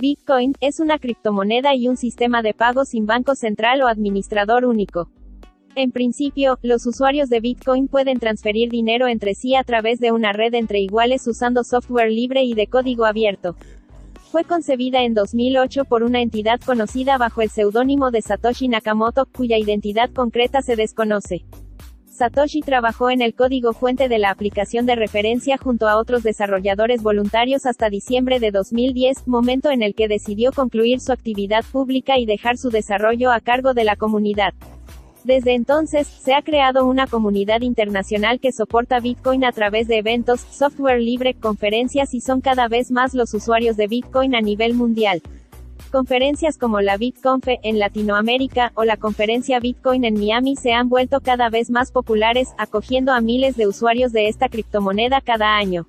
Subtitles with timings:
[0.00, 5.10] Bitcoin es una criptomoneda y un sistema de pago sin banco central o administrador único.
[5.74, 10.32] En principio, los usuarios de Bitcoin pueden transferir dinero entre sí a través de una
[10.32, 13.56] red entre iguales usando software libre y de código abierto.
[14.32, 19.58] Fue concebida en 2008 por una entidad conocida bajo el seudónimo de Satoshi Nakamoto, cuya
[19.58, 21.44] identidad concreta se desconoce.
[22.20, 27.02] Satoshi trabajó en el código fuente de la aplicación de referencia junto a otros desarrolladores
[27.02, 32.26] voluntarios hasta diciembre de 2010, momento en el que decidió concluir su actividad pública y
[32.26, 34.52] dejar su desarrollo a cargo de la comunidad.
[35.24, 40.40] Desde entonces, se ha creado una comunidad internacional que soporta Bitcoin a través de eventos,
[40.40, 45.22] software libre, conferencias y son cada vez más los usuarios de Bitcoin a nivel mundial.
[45.90, 51.20] Conferencias como la BitConfe en Latinoamérica o la conferencia Bitcoin en Miami se han vuelto
[51.20, 55.88] cada vez más populares, acogiendo a miles de usuarios de esta criptomoneda cada año.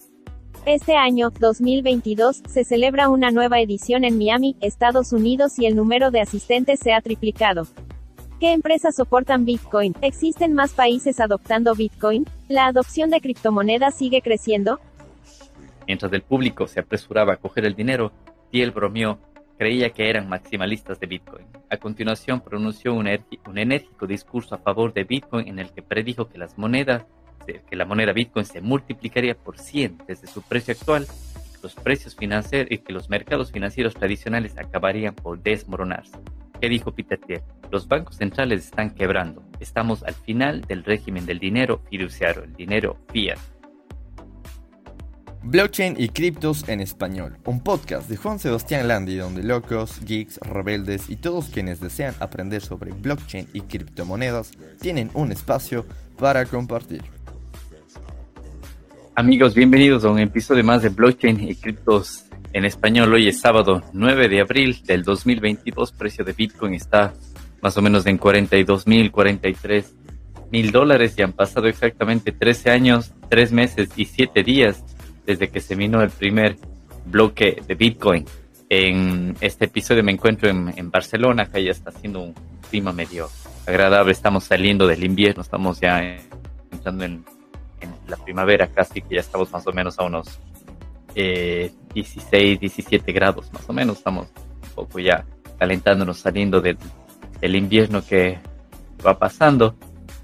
[0.65, 6.09] Este año, 2022, se celebra una nueva edición en Miami, Estados Unidos y el número
[6.09, 7.67] de asistentes se ha triplicado.
[8.39, 9.93] ¿Qué empresas soportan Bitcoin?
[10.01, 12.25] ¿Existen más países adoptando Bitcoin?
[12.47, 14.79] ¿La adopción de criptomonedas sigue creciendo?
[15.85, 18.11] Mientras el público se apresuraba a coger el dinero,
[18.49, 19.19] Thiel bromeó
[19.61, 21.45] creía que eran maximalistas de Bitcoin.
[21.69, 26.39] A continuación pronunció un, enérgico discurso a favor de Bitcoin en el que predijo que
[26.39, 27.05] las monedas,
[27.45, 31.05] que la moneda Bitcoin se multiplicaría por 100 desde su precio actual,
[31.61, 36.17] los precios financieros y que los mercados financieros tradicionales acabarían por desmoronarse.
[36.59, 37.43] ¿Qué dijo Peter Thiel?
[37.69, 39.43] Los bancos centrales están quebrando.
[39.59, 43.37] Estamos al final del régimen del dinero fiduciario, el dinero fiat.
[45.43, 51.09] Blockchain y criptos en español, un podcast de Juan Sebastián Landi donde locos, geeks, rebeldes
[51.09, 55.87] y todos quienes desean aprender sobre blockchain y criptomonedas tienen un espacio
[56.19, 57.01] para compartir.
[59.15, 63.11] Amigos, bienvenidos a un episodio más de Blockchain y criptos en español.
[63.11, 65.91] Hoy es sábado 9 de abril del 2022.
[65.93, 67.13] Precio de Bitcoin está
[67.63, 69.95] más o menos en 42 mil, 43
[70.51, 74.83] mil dólares y han pasado exactamente 13 años, 3 meses y 7 días
[75.31, 76.57] desde que se minó el primer
[77.05, 78.25] bloque de Bitcoin.
[78.69, 82.35] En este episodio me encuentro en, Barcelona, acá ya está haciendo un
[82.69, 83.29] clima medio
[83.65, 85.99] agradable, estamos saliendo del invierno, estamos ya
[86.71, 87.25] entrando en,
[88.07, 90.39] la primavera casi, que ya estamos más o menos a unos
[91.15, 94.27] 16, eh, 17 grados más o menos, estamos
[94.63, 95.25] un poco ya
[95.57, 96.77] calentándonos, saliendo del,
[97.39, 98.37] del invierno que
[99.05, 99.75] va pasando.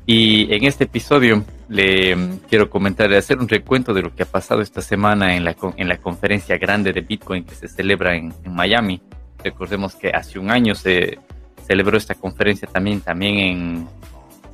[0.06, 4.28] Y en este episodio le mm, quiero comentar, hacer un recuento de lo que ha
[4.28, 8.34] pasado esta semana en la, en la conferencia grande de Bitcoin que se celebra en,
[8.46, 9.02] Miami.
[9.44, 11.20] Recordemos que hace un año se
[11.66, 13.88] celebró esta conferencia también, también en,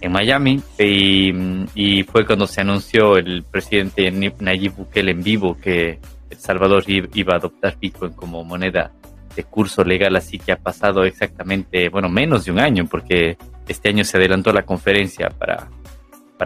[0.02, 5.58] en Miami y, mm, y, fue cuando se anunció el presidente Nayib Bukele en vivo
[5.60, 8.92] que El Salvador iba a adoptar Bitcoin como moneda
[9.36, 13.38] de curso legal, así que ha pasado exactamente, bueno, menos de un año porque
[13.68, 15.70] este año se adelantó la conferencia para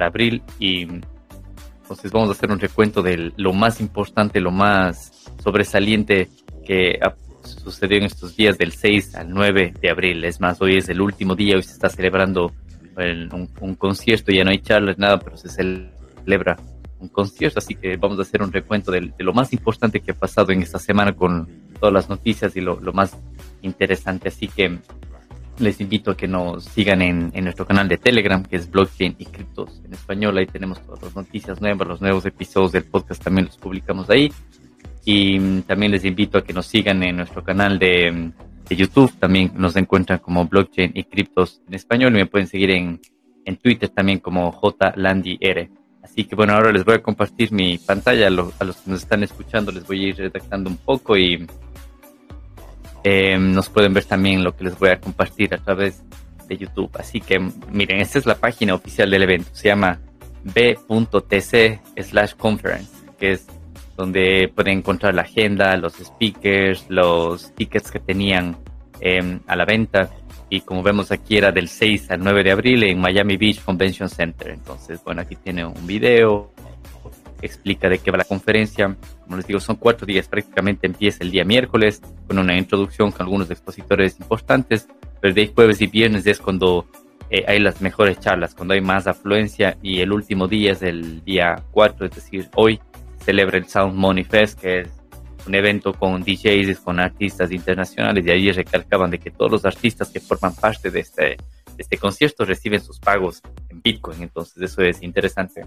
[0.03, 6.27] abril y entonces vamos a hacer un recuento de lo más importante, lo más sobresaliente
[6.65, 7.15] que ha
[7.47, 10.23] sucedido en estos días del 6 al 9 de abril.
[10.25, 12.51] Es más, hoy es el último día, hoy se está celebrando
[13.61, 16.57] un, concierto, ya no hay charlas, nada, pero se celebra
[16.99, 20.15] un concierto, así que vamos a hacer un recuento de, lo más importante que ha
[20.15, 21.47] pasado en esta semana con
[21.79, 23.15] todas las noticias y lo, lo más
[23.61, 24.29] interesante.
[24.29, 24.79] Así que
[25.59, 29.25] les invito a que nos sigan en, nuestro canal de Telegram, que es Blockchain y
[29.25, 30.37] Criptos en español.
[30.37, 34.31] Ahí tenemos todas las noticias nuevas, los nuevos episodios del podcast también los publicamos ahí.
[35.05, 38.31] Y mm, también les invito a que nos sigan en nuestro canal de,
[38.69, 39.13] YouTube.
[39.17, 42.13] También nos encuentran como Blockchain y Criptos en español.
[42.13, 42.99] Y me pueden seguir en,
[43.45, 45.69] en Twitter también como JLandyR.
[46.03, 48.27] Así que bueno, ahora les voy a compartir mi pantalla.
[48.27, 51.45] a los que nos están escuchando les voy a ir redactando un poco y
[53.03, 56.03] eh, nos pueden ver también lo que les voy a compartir a través
[56.47, 56.89] de YouTube.
[56.97, 57.39] Así que
[57.71, 59.49] miren, esta es la página oficial del evento.
[59.53, 59.99] Se llama
[60.43, 63.47] b.tc slash conference, que es
[63.95, 68.57] donde pueden encontrar la agenda, los speakers, los tickets que tenían
[68.99, 70.09] em, a la venta.
[70.49, 74.07] Y como vemos aquí era del 6 al 9 de abril en Miami Beach Convention
[74.07, 74.49] Center.
[74.49, 76.51] Entonces, bueno, aquí tiene un video,
[77.41, 78.95] explica de qué va la conferencia.
[79.27, 83.23] Como les digo, son cuatro días, prácticamente empieza el día miércoles con una introducción con
[83.23, 84.87] algunos expositores importantes,
[85.19, 86.87] pero de jueves y viernes es cuando
[87.29, 91.25] eh, hay las mejores charlas, cuando hay más afluencia y el último día es el
[91.25, 92.79] día 4, es decir, hoy
[93.19, 94.89] celebra el Sound Money Fest, que es
[95.45, 100.09] un evento con DJs, con artistas internacionales y ahí recalcaban de que todos los artistas
[100.09, 101.37] que forman parte de este, de
[101.77, 105.65] este concierto reciben sus pagos en Bitcoin, entonces eso es interesante.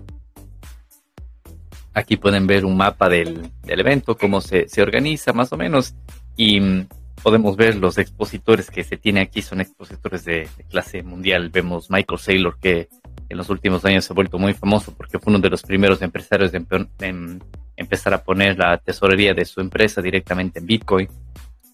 [1.93, 5.95] Aquí pueden ver un mapa del, evento, cómo se, organiza más o menos.
[6.37, 6.87] Y,
[7.23, 11.51] podemos ver los expositores que se tiene aquí son expositores de, clase mundial.
[11.51, 12.89] Vemos Michael Saylor, que
[13.29, 16.03] en los últimos años se ha vuelto muy famoso porque fue uno de los primeros
[16.03, 17.43] empresarios en,
[17.77, 21.09] empezar a poner la tesorería de su empresa directamente en Bitcoin.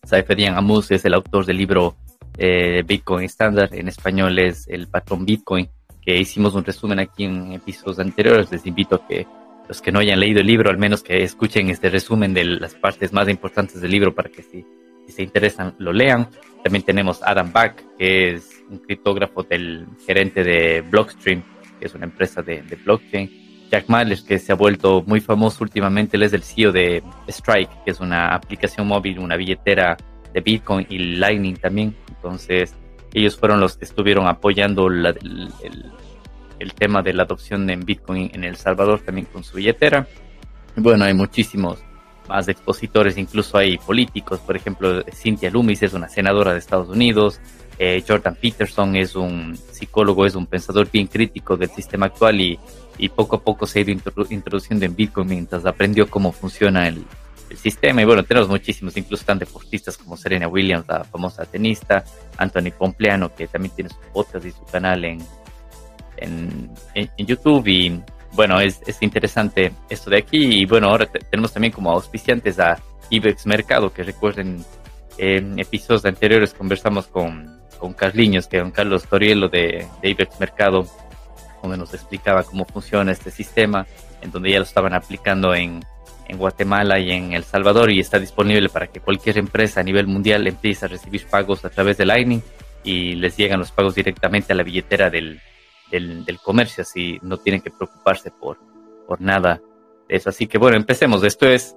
[0.05, 1.97] Saifedian Amus es el autor del libro
[2.39, 5.69] eh, Bitcoin Standard, en español es el patrón Bitcoin,
[6.03, 8.53] que hicimos un resumen aquí en episodios anteriores.
[8.53, 9.27] Les invito a que
[9.69, 12.75] los que no hayan leído el libro, al menos que escuchen este resumen de las
[12.75, 14.65] partes más importantes del libro para que si,
[15.09, 16.29] se interesan lo lean.
[16.63, 21.43] También tenemos Adam Back, que es un criptógrafo del gerente de Blockstream,
[21.79, 23.45] que es una empresa de, blockchain.
[23.71, 27.85] Jack Mallers, que se ha vuelto muy famoso últimamente, él es el CEO de Strike,
[27.85, 29.97] que es una aplicación móvil, una billetera
[30.33, 31.97] de Bitcoin y Lightning también.
[32.09, 32.77] Entonces,
[33.12, 35.93] ellos fueron los que estuvieron apoyando el, el
[36.75, 40.06] tema de la adopción en Bitcoin en El Salvador también con su billetera.
[40.76, 41.79] Bueno, hay muchísimos
[42.29, 47.41] más expositores, incluso hay políticos, por ejemplo, Cynthia Loomis es una senadora de Estados Unidos,
[47.79, 52.59] eh, Jordan Peterson es un psicólogo, es un pensador bien crítico del sistema actual y,
[52.99, 53.93] y poco a poco se ha ido
[54.31, 57.05] introduciendo en Bitcoin mientras aprendió cómo funciona el,
[57.50, 58.02] el, sistema.
[58.02, 62.05] Y bueno, tenemos muchísimos, incluso están deportistas como Serena Williams, la famosa tenista,
[62.38, 65.20] Anthony Pompleano, que también tiene su podcast y su canal en,
[66.19, 66.71] en,
[67.19, 68.01] YouTube y
[68.33, 70.61] bueno, es, es, interesante esto de aquí.
[70.61, 72.79] Y bueno, ahora tenemos también como auspiciantes a
[73.11, 74.65] Ibex Mercado, que recuerden
[75.19, 80.87] en episodios anteriores conversamos con, con Carliños, que don Carlos Torielo de, de Ibex Mercado,
[81.63, 83.87] donde nos explicaba cómo funciona este sistema,
[84.21, 85.83] en donde ya lo estaban aplicando en,
[86.29, 90.07] en Guatemala y en El Salvador y está disponible para que cualquier empresa a nivel
[90.07, 92.43] mundial empiece a recibir pagos a través de Lightning
[92.85, 95.41] y les llegan los pagos directamente a la billetera del,
[95.91, 98.59] del, comercio, así no tienen que preocuparse por,
[99.06, 99.61] por nada
[100.09, 100.31] de eso.
[100.31, 101.23] Así que bueno, empecemos.
[101.25, 101.77] Esto es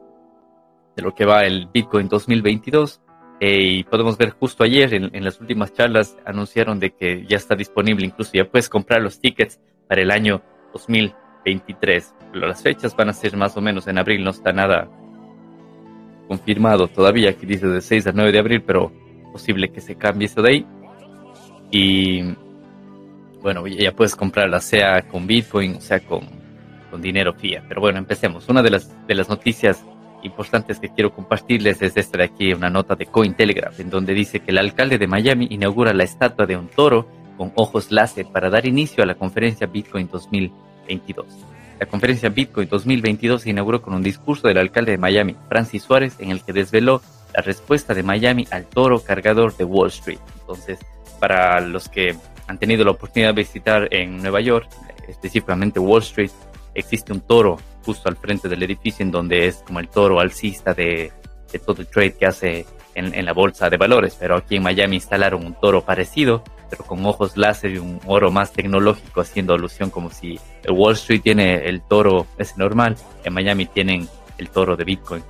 [0.95, 3.01] de lo que va el Bitcoin 2022.
[3.41, 7.55] Eh, y podemos ver justo ayer en, las últimas charlas anunciaron de que ya está
[7.55, 10.41] disponible, incluso ya puedes comprar los tickets para el año
[10.73, 12.15] 2023.
[12.33, 14.89] las fechas van a ser más o menos en abril, no está nada
[16.27, 18.91] confirmado todavía, aquí dice de 6 al 9 de abril, pero
[19.31, 20.67] posible que se cambie eso de ahí.
[21.71, 22.35] Y
[23.41, 26.21] bueno, ya puedes comprarla sea con Bitcoin, sea con,
[26.91, 27.63] con dinero fiat.
[27.67, 28.47] Pero bueno, empecemos.
[28.49, 29.83] Una de las, de las noticias
[30.23, 34.41] importantes que quiero compartirles es esta de aquí, una nota de Cointelegraph, en donde dice
[34.41, 37.07] que el alcalde de Miami inaugura la estatua de un toro
[37.37, 41.25] con ojos láser para dar inicio a la conferencia Bitcoin 2022.
[41.79, 46.15] La conferencia Bitcoin 2022 se inauguró con un discurso del alcalde de Miami, Francis Suárez,
[46.19, 47.01] en el que desveló
[47.33, 50.19] la respuesta de Miami al toro cargador de Wall Street.
[50.41, 50.79] Entonces,
[51.21, 52.17] para los que
[52.49, 54.67] han tenido la oportunidad de visitar en Nueva York,
[55.07, 56.31] específicamente Wall Street,
[56.73, 60.73] existe un toro justo al frente del edificio en donde es como el toro alcista
[60.73, 61.11] de,
[61.63, 62.65] todo el trade que hace
[62.95, 64.17] en, la bolsa de valores.
[64.19, 68.31] Pero aquí en Miami instalaron un toro parecido, pero con ojos láser y un oro
[68.31, 73.31] más tecnológico, haciendo alusión como si el Wall Street tiene el toro es normal, en
[73.31, 74.07] Miami tienen
[74.39, 75.21] el toro de Bitcoin.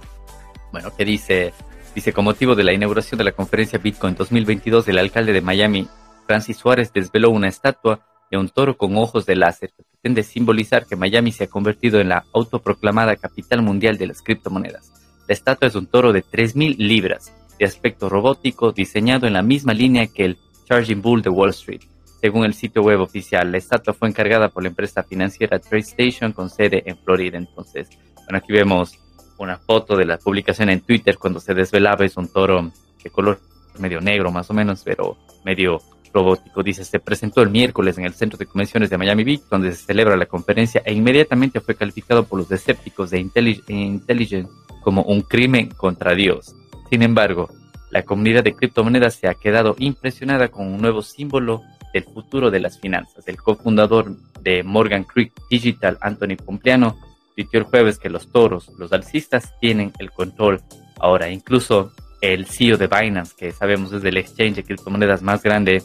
[0.71, 1.51] Bueno, ¿qué dice?
[1.93, 5.89] Dice, con motivo de la inauguración de la conferencia Bitcoin 2022, el alcalde de Miami,
[6.29, 10.85] Francis Suárez desveló una estatua de un toro con ojos de láser que pretende simbolizar
[10.85, 14.93] que Miami se ha convertido en la autoproclamada capital mundial de las criptomonedas.
[15.27, 19.73] La estatua es un toro de 3.000 libras, de aspecto robótico, diseñado en la misma
[19.73, 21.81] línea que el Charging Bull de Wall Street.
[22.21, 26.51] Según el sitio web oficial, la estatua fue encargada por la empresa financiera TradeStation con
[26.51, 27.39] sede en Florida.
[27.39, 28.99] Entonces, bueno, aquí vemos
[29.39, 32.71] una foto de la publicación en Twitter cuando se desvelaba, es un toro
[33.03, 33.39] de color
[33.79, 35.81] medio negro más o menos, pero medio
[36.13, 36.63] robótico.
[36.63, 39.85] Dice, se presentó el miércoles en el Centro de Convenciones de Miami Beach, donde se
[39.85, 44.49] celebra la conferencia e inmediatamente fue calificado por los escépticos de Intelligence
[44.81, 46.55] como un crimen contra Dios.
[46.89, 47.49] Sin embargo,
[47.91, 51.63] la comunidad de criptomonedas se ha quedado impresionada con un nuevo símbolo
[51.93, 53.27] del futuro de las finanzas.
[53.27, 56.97] El cofundador de Morgan Creek Digital, Anthony Pompliano,
[57.35, 60.61] dijo el jueves que los toros, los alcistas, tienen el control
[60.99, 61.29] ahora.
[61.29, 65.81] Incluso el CEO de Binance, que sabemos es el exchange de criptomonedas más grande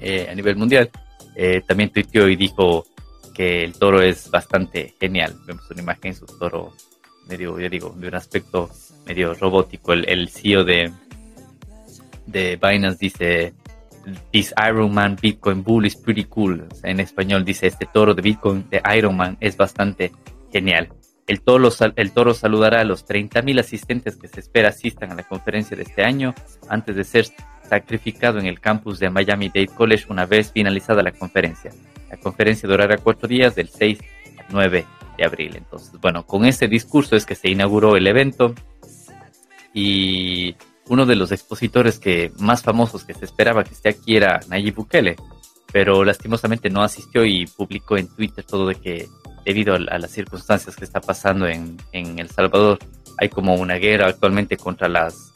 [0.00, 0.90] eh, a nivel mundial,
[1.34, 2.86] eh, también tuiteó y dijo
[3.34, 5.34] que el toro es bastante genial.
[5.46, 6.72] Vemos una imagen, su toro
[7.28, 8.70] medio, yo digo, de un aspecto
[9.06, 9.92] medio robótico.
[9.92, 10.90] El, el CEO de,
[12.26, 13.54] de Binance dice,
[14.32, 16.66] This Iron Man Bitcoin Bull is pretty cool.
[16.82, 20.12] en español dice, este toro de Bitcoin de Iron Man es bastante
[20.52, 20.88] genial.
[21.26, 25.24] El toro, el toro saludará a los 30.000 asistentes que se espera asistan a la
[25.24, 26.34] conferencia de este año
[26.68, 27.26] antes de ser
[27.68, 31.72] sacrificado en el campus de Miami Dade College una vez finalizada la conferencia.
[32.10, 33.98] La conferencia durará cuatro días del 6
[34.38, 34.86] al 9
[35.18, 35.56] de abril.
[35.56, 38.54] Entonces, bueno, con ese discurso es que se inauguró el evento
[39.74, 40.56] y
[40.88, 44.76] uno de los expositores que más famosos que se esperaba que esté aquí era Nayib
[44.76, 45.16] Bukele,
[45.72, 49.08] pero lastimosamente no asistió y publicó en Twitter todo de que
[49.44, 52.78] debido a, las circunstancias que está pasando en, en El Salvador,
[53.18, 55.32] hay como una guerra actualmente contra las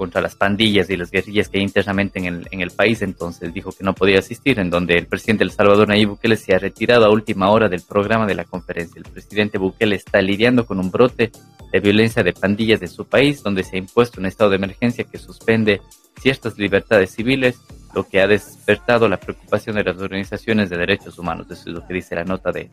[0.00, 3.52] contra las pandillas y las guerrillas que hay internamente en el, en el país, entonces
[3.52, 6.58] dijo que no podía asistir, en donde el presidente del Salvador, Nayib Bukele, se ha
[6.58, 8.98] retirado a última hora del programa de la conferencia.
[8.98, 11.30] El presidente Bukele está lidiando con un brote
[11.70, 15.04] de violencia de pandillas en su país, donde se ha impuesto un estado de emergencia
[15.04, 15.82] que suspende
[16.18, 17.60] ciertas libertades civiles,
[17.94, 21.46] lo que ha despertado la preocupación de las organizaciones de derechos humanos.
[21.50, 22.70] Eso es lo que dice la nota de,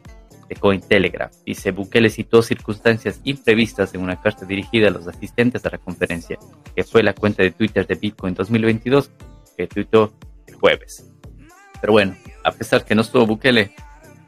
[0.48, 1.34] de Cointelegraph.
[1.46, 6.38] Dice, Bukele citó circunstancias imprevistas en una carta dirigida a los asistentes a la conferencia,
[6.76, 9.12] que fue la cuenta de Twitter de Bitcoin 2022,
[9.58, 10.14] que tuitó
[10.46, 11.10] el jueves.
[11.82, 13.72] Pero bueno, a pesar que no estuvo Bukele,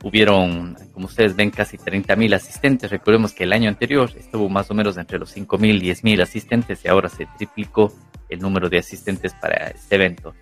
[0.03, 2.89] hubieron, como ustedes ven, casi 30.000 asistentes.
[2.89, 6.85] Recordemos que el año anterior estuvo más o menos entre los 5.000 y 10.000 asistentes
[6.85, 7.93] y ahora se triplicó
[8.29, 10.33] el número de asistentes para este evento.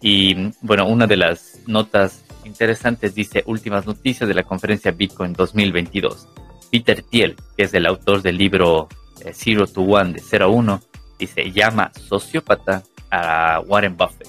[0.00, 6.28] Y bueno, una de las notas interesantes dice últimas noticias de la conferencia Bitcoin 2022.
[6.70, 8.88] Peter Thiel, que es el autor del libro
[9.24, 10.82] eh, Zero to One de 0 a 1,
[11.18, 14.28] dice, llama sociópata a Warren Buffett.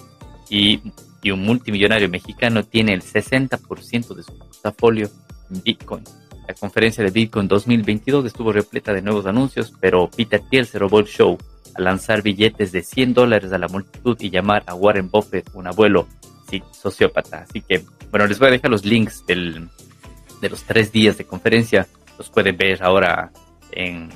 [0.49, 0.81] Y,
[1.21, 5.09] y un multimillonario mexicano tiene el 60% de su portafolio
[5.51, 6.03] en Bitcoin.
[6.47, 10.99] La conferencia de Bitcoin 2022 estuvo repleta de nuevos anuncios, pero Peter Thiel se robó
[10.99, 11.37] el show
[11.75, 15.67] al lanzar billetes de 100 dólares a la multitud y llamar a Warren Buffett un
[15.67, 16.07] abuelo
[16.49, 17.45] sí, sociópata.
[17.49, 19.67] Así que bueno, les voy a dejar los links del,
[20.41, 21.85] de los tres días de conferencia.
[22.17, 23.29] Los pueden ver ahora
[23.71, 24.09] en,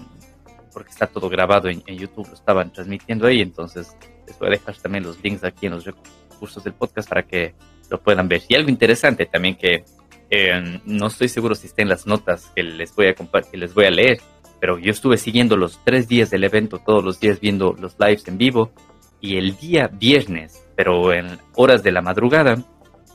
[0.71, 3.95] porque está todo grabado en, YouTube, lo estaban transmitiendo ahí, entonces
[4.25, 7.53] les voy a dejar también los links aquí en los recursos del podcast para que
[7.89, 8.41] lo puedan ver.
[8.47, 9.83] Y algo interesante también que
[10.31, 13.85] eh, no estoy seguro si está las notas que les voy a que les voy
[13.85, 14.21] a leer,
[14.61, 18.25] pero yo estuve siguiendo los tres días del evento, todos los días viendo los lives
[18.29, 18.71] en vivo,
[19.19, 22.63] y el día viernes, pero en horas de la madrugada,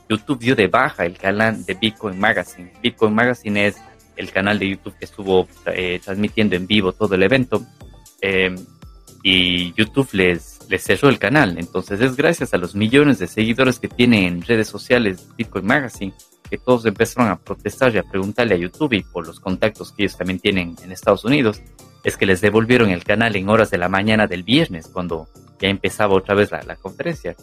[0.07, 2.71] YouTube dio de baja el canal de Bitcoin Magazine.
[2.83, 3.77] Bitcoin Magazine es
[4.15, 7.65] el canal de YouTube que estuvo eh, transmitiendo en vivo todo el evento.
[8.21, 8.55] Eh,
[9.23, 11.57] y YouTube les, les cerró el canal.
[11.57, 16.13] Entonces es gracias a los millones de seguidores que tienen en redes sociales Bitcoin Magazine
[16.47, 20.03] que todos empezaron a protestar y a preguntarle a YouTube y por los contactos que
[20.03, 21.61] ellos también tienen en Estados Unidos,
[22.03, 25.27] es que les devolvieron el canal en horas de la mañana del viernes, cuando
[25.59, 27.35] ya empezaba otra vez la, la conferencia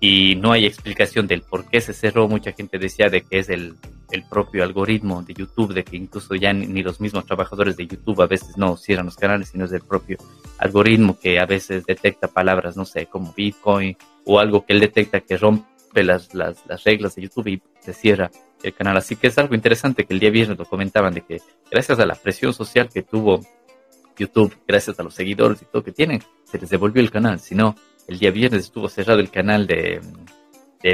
[0.00, 2.26] y no hay explicación del por qué se cerró.
[2.26, 3.74] Mucha gente decía de que es el,
[4.10, 8.22] el propio algoritmo de YouTube, de que incluso ya ni, los mismos trabajadores de YouTube
[8.22, 10.16] a veces no cierran los canales, sino es el propio
[10.58, 15.20] algoritmo que a veces detecta palabras, no sé, como Bitcoin o algo que él detecta
[15.20, 18.30] que rompe las, las, las reglas de YouTube y se cierra
[18.62, 18.96] el canal.
[18.96, 21.40] Así que es algo interesante que el día viernes lo comentaban de que
[21.70, 23.40] gracias a la presión social que tuvo
[24.16, 27.40] YouTube, gracias a los seguidores y todo que tienen, se les devolvió el canal.
[27.40, 27.74] Si no,
[28.06, 30.00] el día viernes estuvo cerrado el canal de,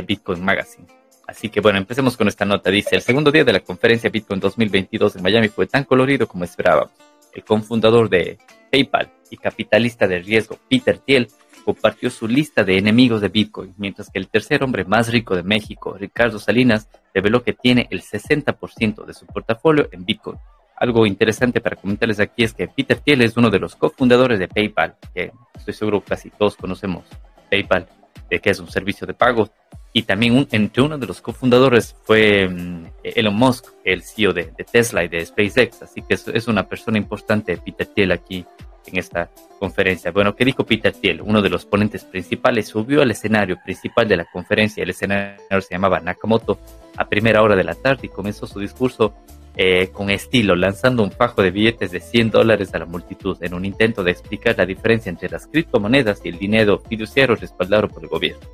[0.06, 0.86] Bitcoin Magazine.
[1.26, 2.70] Así que bueno, empecemos con esta nota.
[2.70, 6.44] Dice, el segundo día de la conferencia Bitcoin 2022 en Miami fue tan colorido como
[6.44, 6.92] esperábamos.
[7.32, 8.38] El cofundador de
[8.70, 11.28] PayPal y capitalista de riesgo, Peter Thiel,
[11.66, 15.42] compartió su lista de enemigos de Bitcoin, mientras que el tercer hombre más rico de
[15.42, 20.38] México, Ricardo Salinas, reveló que tiene el 60% de su portafolio en Bitcoin,
[20.76, 24.46] algo interesante para comentarles aquí es que Peter Thiel es uno de los cofundadores de
[24.46, 27.04] PayPal, que estoy seguro casi todos conocemos
[27.50, 27.88] PayPal,
[28.30, 29.48] de que es un servicio de pago.
[29.92, 35.02] Y también entre uno de los cofundadores fue mm, Elon Musk, el CEO de, Tesla
[35.02, 35.80] y de SpaceX.
[35.82, 38.44] Así que es, una persona importante, Peter Thiel, aquí
[38.88, 40.10] en esta conferencia.
[40.10, 41.20] Bueno, ¿qué dijo Peter Thiel?
[41.22, 44.82] Uno de los ponentes principales subió al escenario principal de la conferencia.
[44.82, 46.58] El escenario se llamaba Nakamoto
[46.96, 49.14] a primera hora de la tarde y comenzó su discurso
[49.58, 53.54] eh, con estilo, lanzando un fajo de billetes de 100 dólares a la multitud en
[53.54, 58.02] un intento de explicar la diferencia entre las criptomonedas y el dinero fiduciario respaldado por
[58.02, 58.46] el gobierno.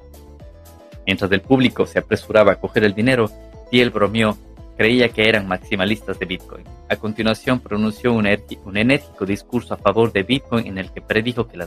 [1.05, 3.29] Mientras el público se apresuraba a coger el dinero,
[3.71, 4.37] Thiel bromeó,
[4.77, 6.65] creía que eran maximalistas de Bitcoin.
[6.89, 8.27] A continuación pronunció un,
[8.65, 11.59] un enérgico discurso a favor de Bitcoin en el que predijo que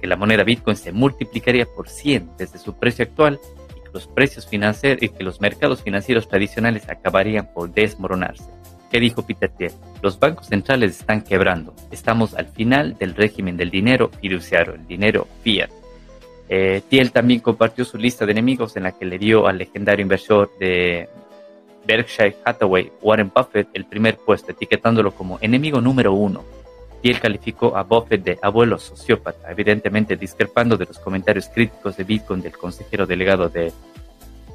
[0.00, 3.40] que la moneda Bitcoin se multiplicaría por 100 desde su precio actual
[3.94, 8.44] los precios financieros y que los mercados financieros tradicionales acabarían por desmoronarse.
[8.90, 9.72] ¿Qué dijo Peter Thiel?
[10.02, 11.74] Los bancos centrales están quebrando.
[11.90, 15.70] Estamos al final del régimen del dinero fiduciario, el dinero fiat.
[16.48, 20.02] Eh, Thiel también compartió su lista de enemigos en la que le dio al legendario
[20.02, 21.08] inversor de
[21.86, 26.44] Berkshire Hathaway, Warren Buffett, el primer puesto, etiquetándolo como enemigo número uno
[27.04, 32.04] y él calificó a Buffett de abuelo sociópata, evidentemente discrepando de los comentarios críticos de
[32.04, 33.70] Bitcoin del consejero delegado de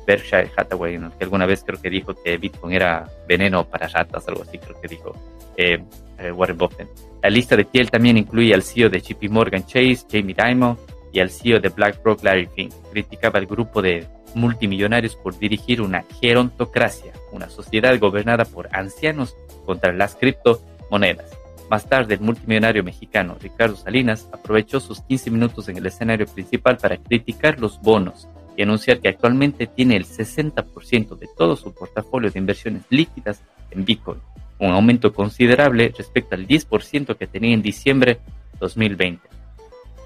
[0.07, 4.41] Berkshire Hathaway, que alguna vez creo que dijo que Bitcoin era veneno para ratas, algo
[4.41, 5.13] así creo que dijo
[5.57, 5.83] eh,
[6.17, 6.89] eh, Warren Buffett.
[7.21, 10.75] La lista de Thiel también incluye al CEO de JP Morgan Chase, Jamie Dimon,
[11.12, 12.74] y al CEO de BlackRock, Larry Fink.
[12.91, 19.93] Criticaba al grupo de multimillonarios por dirigir una gerontocracia, una sociedad gobernada por ancianos contra
[19.93, 21.31] las criptomonedas.
[21.69, 26.77] Más tarde, el multimillonario mexicano Ricardo Salinas aprovechó sus 15 minutos en el escenario principal
[26.77, 32.31] para criticar los bonos y anunciar que actualmente tiene el 60% de todo su portafolio
[32.31, 34.19] de inversiones líquidas en Bitcoin,
[34.57, 38.19] un aumento considerable respecto al 10% que tenía en diciembre
[38.59, 39.29] 2020.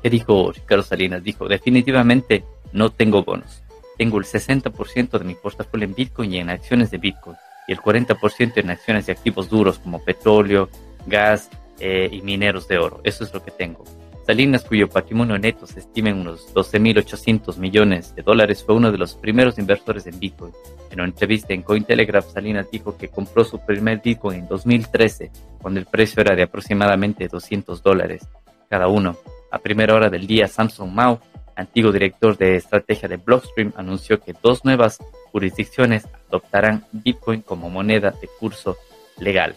[0.03, 1.23] ¿Qué dijo Ricardo Salinas?
[1.23, 3.62] Dijo, definitivamente no tengo bonos.
[3.97, 7.79] Tengo el 60% de mi portafolio en Bitcoin y en acciones de Bitcoin, y el
[7.79, 10.69] 40% en acciones de activos duros como petróleo,
[11.05, 13.01] gas eh, y mineros de oro.
[13.03, 13.83] Eso es lo que tengo.
[14.25, 18.97] Salinas, cuyo patrimonio neto se estima en unos 12.800 millones de dólares, fue uno de
[18.97, 20.53] los primeros inversores en Bitcoin.
[20.91, 25.29] En una entrevista en Cointelegraph, Salinas dijo que compró su primer Bitcoin en 2013,
[25.61, 28.25] cuando el precio era de aproximadamente 200 dólares
[28.69, 29.17] cada uno.
[29.51, 31.19] A primera hora del día, Samsung Mao,
[31.55, 34.99] antiguo director de estrategia de Blockstream, anunció que dos nuevas
[35.31, 38.77] jurisdicciones adoptarán Bitcoin como moneda de curso
[39.19, 39.55] legal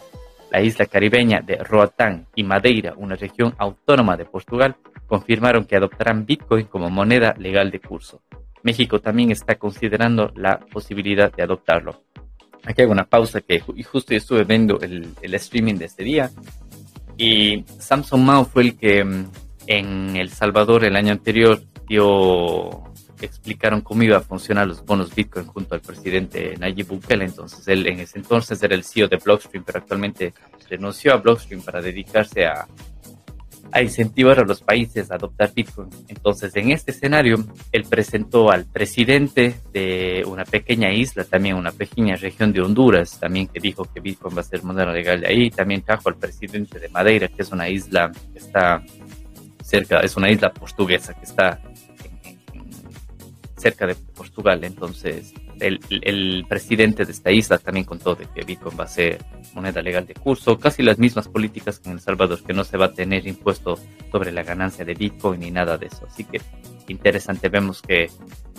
[0.51, 4.75] la isla caribeña de Roatán y Madeira, una región autónoma de Portugal,
[5.05, 8.21] confirmaron que adoptarán Bitcoin como moneda legal de curso.
[8.63, 12.01] México también está considerando la posibilidad de adoptarlo.
[12.65, 16.31] Aquí hago una pausa que justo estuve viendo el, el streaming de este día
[17.17, 19.25] y Samsung Mao fue el que mm,
[19.67, 21.61] en El Salvador el año anterior
[23.21, 27.25] explicaron cómo iba a funcionar los bonos Bitcoin junto al presidente Nayib Bukele.
[27.25, 30.33] Entonces, él en ese entonces era el CEO de Blockstream, pero actualmente
[30.69, 32.67] renunció a Blockstream para dedicarse a,
[33.71, 35.89] a incentivar a los países a adoptar Bitcoin.
[36.07, 37.37] Entonces, en este escenario,
[37.71, 43.47] él presentó al presidente de una pequeña isla, también una pequeña región de Honduras, también
[43.47, 45.49] que dijo que Bitcoin va a ser moneda legal de ahí.
[45.49, 48.83] También trajo al presidente de Madeira, que es una isla que está
[49.63, 51.59] cerca, es una isla portuguesa que está
[53.67, 54.63] cerca de Portugal.
[54.63, 59.17] Entonces, el, presidente de esta isla también contó de que Bitcoin va a ser
[59.53, 62.77] moneda legal de curso, casi las mismas políticas que en El Salvador, que no se
[62.77, 63.77] va a tener impuesto
[64.11, 66.05] sobre la ganancia de Bitcoin ni nada de eso.
[66.09, 66.39] Así que
[66.87, 68.09] interesante, vemos que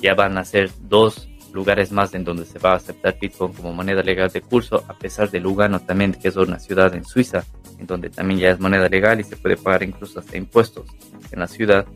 [0.02, 3.72] ya van a ser dos lugares más en donde se va a aceptar Bitcoin como
[3.72, 7.44] moneda legal de curso, a pesar de Lugano también, que es una ciudad en Suiza,
[7.78, 10.87] en donde también ya es moneda legal y se puede pagar incluso hasta impuestos
[11.33, 11.87] en la ciudad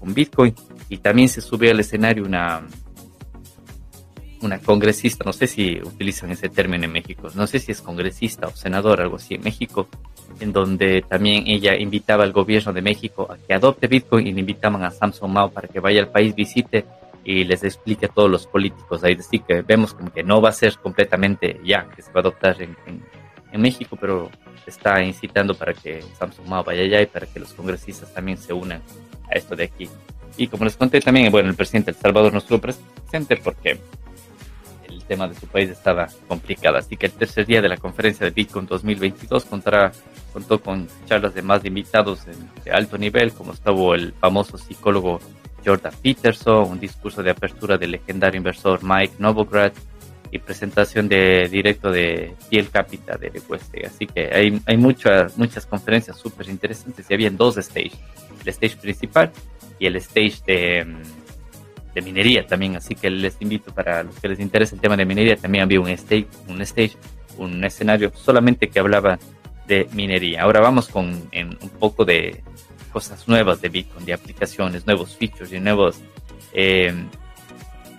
[0.00, 0.54] con Bitcoin.
[0.92, 2.66] Y también se sube al escenario una,
[4.42, 8.48] una congresista, no sé si utilizan ese término en México, no sé si es congresista
[8.48, 9.88] o senador, algo así en México,
[10.38, 14.40] en donde también ella invitaba al gobierno de México a que adopte Bitcoin y le
[14.40, 16.84] invitaban a Samsung Mao para que vaya al país, visite
[17.24, 19.02] y les explique a todos los políticos.
[19.02, 22.18] Ahí decir que vemos como que no va a ser completamente ya que se va
[22.18, 22.76] a adoptar en,
[23.50, 24.30] en México, pero
[24.66, 28.52] está incitando para que Samsung Mao vaya allá y para que los congresistas también se
[28.52, 28.82] unan
[29.30, 29.88] a esto de aquí.
[30.36, 33.78] Y como les conté también, bueno, el presidente de El Salvador no estuvo presente porque
[34.88, 36.78] el tema de su país estaba complicado.
[36.78, 39.92] Así que el tercer día de la conferencia de Bitcoin 2022 contará,
[40.32, 42.24] contó con charlas de más invitados
[42.64, 45.20] de alto nivel, como estuvo el famoso psicólogo
[45.64, 49.78] Jordan Peterson, un discurso de apertura del legendario inversor Mike Novogratz,
[50.32, 53.86] y presentación de directo de Fiel Capital de Recueste.
[53.86, 57.98] Así que hay, hay muchas, muchas conferencias súper interesantes y había dos stages,
[58.42, 59.32] el stage principal
[59.78, 60.86] y el stage de,
[61.94, 62.76] de, minería también.
[62.76, 65.80] Así que les invito para los que les interesa el tema de minería, también había
[65.80, 66.96] un stage, un stage,
[67.38, 69.18] un escenario solamente que hablaba
[69.66, 70.42] de minería.
[70.42, 72.42] Ahora vamos con un poco de
[72.92, 76.00] cosas nuevas de Bitcoin, de aplicaciones, nuevos features y nuevos
[76.52, 76.92] eh,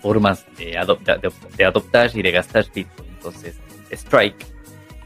[0.01, 0.77] formas de,
[1.57, 3.09] de, adoptar y de gastar Bitcoin.
[3.09, 3.55] Entonces,
[3.91, 4.45] Strike,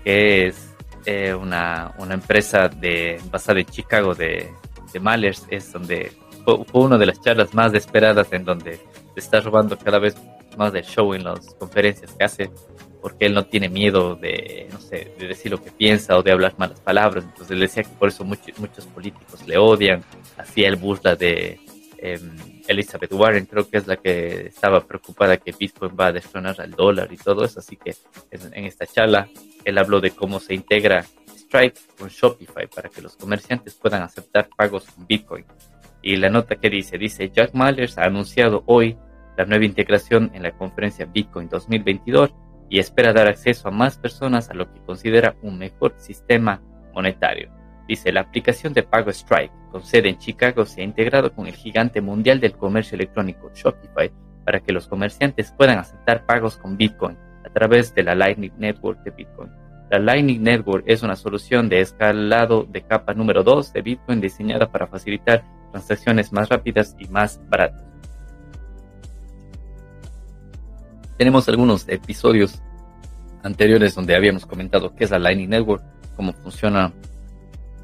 [0.04, 4.52] que es eh, una, una, empresa de, basada en Chicago de,
[4.92, 6.12] de Malers, es donde
[6.44, 8.78] fue, una de las charlas más esperadas en donde
[9.14, 10.16] se está robando cada vez
[10.58, 12.50] más del show en las conferencias que hace,
[13.02, 16.32] porque él no tiene miedo de, no sé, de decir lo que piensa o de
[16.32, 17.26] hablar malas palabras.
[17.26, 20.04] Entonces él decía que por eso muchos, muchos políticos le odian,
[20.38, 21.60] hacía el burla de...
[22.00, 22.36] Em,
[22.68, 26.72] Elizabeth Warren creo que es la que estaba preocupada que Bitcoin va a destronar al
[26.72, 27.96] dólar y todo eso, así que
[28.30, 29.30] en esta charla
[29.64, 31.06] él habló de cómo se integra
[31.48, 35.46] Stripe con Shopify para que los comerciantes puedan aceptar pagos con Bitcoin.
[36.02, 38.98] Y la nota que dice, dice, Jack Mallers ha anunciado hoy
[39.38, 42.34] la nueva integración en la conferencia Bitcoin 2022
[42.70, 46.62] y espera dar acceso a más personas a lo que considera un mejor sistema
[46.94, 47.50] monetario.
[47.88, 51.56] Dice, la aplicación de pago Stripe, con sede en Chicago, se ha integrado con el
[51.56, 54.12] gigante mundial del comercio electrónico Shopify
[54.44, 59.02] para que los comerciantes puedan aceptar pagos con Bitcoin a través de la Lightning Network
[59.04, 59.67] de Bitcoin.
[59.90, 64.70] La Lightning Network es una solución de escalado de capa número 2 de Bitcoin diseñada
[64.70, 67.86] para facilitar transacciones más rápidas y más baratas.
[71.18, 72.62] Tenemos algunos episodios
[73.44, 75.84] anteriores donde habíamos comentado qué es la Lightning Network,
[76.18, 76.92] cómo funciona,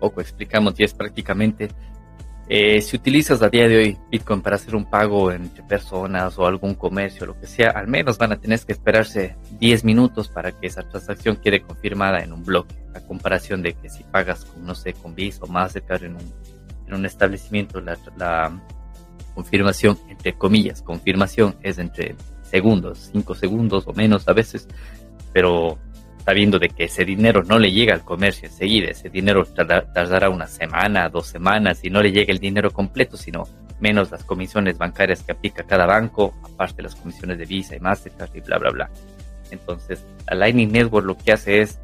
[0.02, 1.70] poco explicamos y es prácticamente
[2.50, 6.46] eh, si utilizas a día de hoy Bitcoin para hacer un pago entre personas o
[6.46, 10.52] algún comercio, lo que sea, al menos van a tener que esperarse 10 minutos para
[10.52, 14.66] que esa transacción quede confirmada en un bloque, a comparación de que si pagas con,
[14.66, 16.34] no sé, con Visa o Mastercard en un,
[16.88, 18.60] en un establecimiento, la,
[19.34, 24.68] confirmación, entre comillas, confirmación es entre segundos, 5 segundos o menos a veces,
[25.32, 25.80] pero
[26.24, 30.48] sabiendo de que ese dinero no le llega al comercio enseguida, ese dinero tardará una
[30.48, 33.44] semana, dos semanas y no le llega el dinero completo, sino
[33.80, 38.36] menos las comisiones bancarias que aplica cada banco, aparte las comisiones de Visa y Mastercard
[38.36, 38.90] y bla, bla, bla.
[39.52, 41.80] Entonces, la Lightning Network lo que hace es,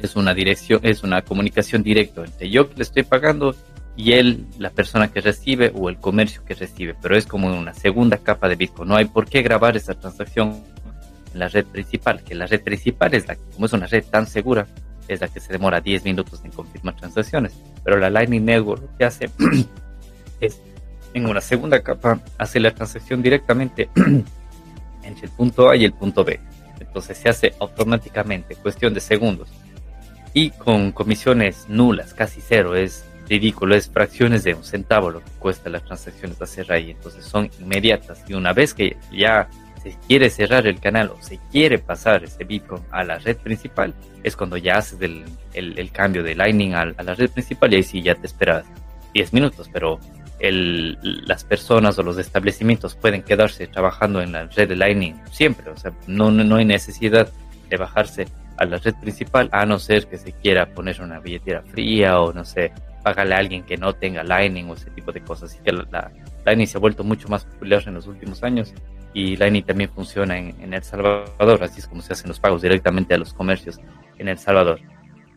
[0.00, 3.54] es una dirección, es una comunicación directa entre yo que le estoy pagando
[3.96, 7.74] y él, la persona que recibe o el comercio que recibe, pero es como una
[7.74, 8.88] segunda capa de Bitcoin.
[8.88, 10.64] No hay por qué grabar esa transacción
[11.34, 14.26] la red principal, que la red principal es la que, como es una red tan
[14.26, 14.66] segura,
[15.08, 17.52] es la que se demora 10 minutos en confirmar transacciones.
[17.84, 19.30] Pero la Lightning Network lo que hace
[20.40, 20.60] es,
[21.14, 23.88] en una segunda capa, hace la transacción directamente
[25.02, 26.38] entre el punto A y el punto B.
[26.78, 29.48] Entonces se hace automáticamente, cuestión de segundos.
[30.32, 35.30] Y con comisiones nulas, casi cero, es ridículo, es fracciones de un centavo lo que
[35.38, 36.90] cuesta las transacciones de hacer ahí.
[36.92, 38.22] Entonces son inmediatas.
[38.28, 39.48] Y una vez que ya
[39.82, 43.94] se quiere cerrar el canal o se quiere pasar ese Bitcoin a la red principal,
[44.22, 47.82] es cuando ya haces el, el, cambio de Lightning a, la red principal y ahí
[47.82, 48.64] sí ya te esperas
[49.14, 49.98] 10 minutos, pero
[50.38, 55.70] el, las personas o los establecimientos pueden quedarse trabajando en la red de Lightning siempre,
[55.70, 57.30] o sea, no, no, hay necesidad
[57.68, 58.26] de bajarse
[58.58, 62.32] a la red principal a no ser que se quiera poner una billetera fría o
[62.32, 65.52] no sé, pagarle a alguien que no tenga Lightning o ese tipo de cosas.
[65.52, 66.10] Así que la
[66.44, 68.74] Lightning se ha vuelto mucho más popular en los últimos años
[69.12, 73.14] y Lightning también funciona en, El Salvador, así es como se hacen los pagos directamente
[73.14, 73.80] a los comercios
[74.18, 74.80] en El Salvador.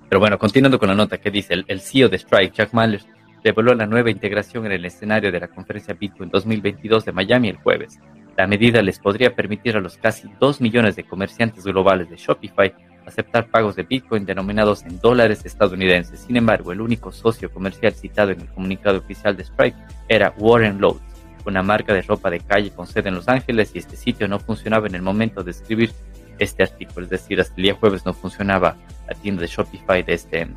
[0.09, 3.07] Pero bueno, continuando con la nota que dice, el, CEO de Strike, Jack Mallers,
[3.43, 7.57] reveló la nueva integración en el escenario de la conferencia Bitcoin 2022 de Miami el
[7.57, 7.99] jueves.
[8.37, 12.73] La medida les podría permitir a los casi 2 millones de comerciantes globales de Shopify
[13.05, 16.21] aceptar pagos de Bitcoin denominados en dólares estadounidenses.
[16.21, 19.75] Sin embargo, el único socio comercial citado en el comunicado oficial de Strike
[20.07, 21.01] era Warren Lowe's,
[21.45, 24.39] una marca de ropa de calle con sede en Los Ángeles y este sitio no
[24.39, 25.91] funcionaba en el momento de escribir
[26.39, 28.75] este artículo, es decir, hasta el día jueves no funcionaba
[29.07, 30.47] la tienda de Shopify de, este,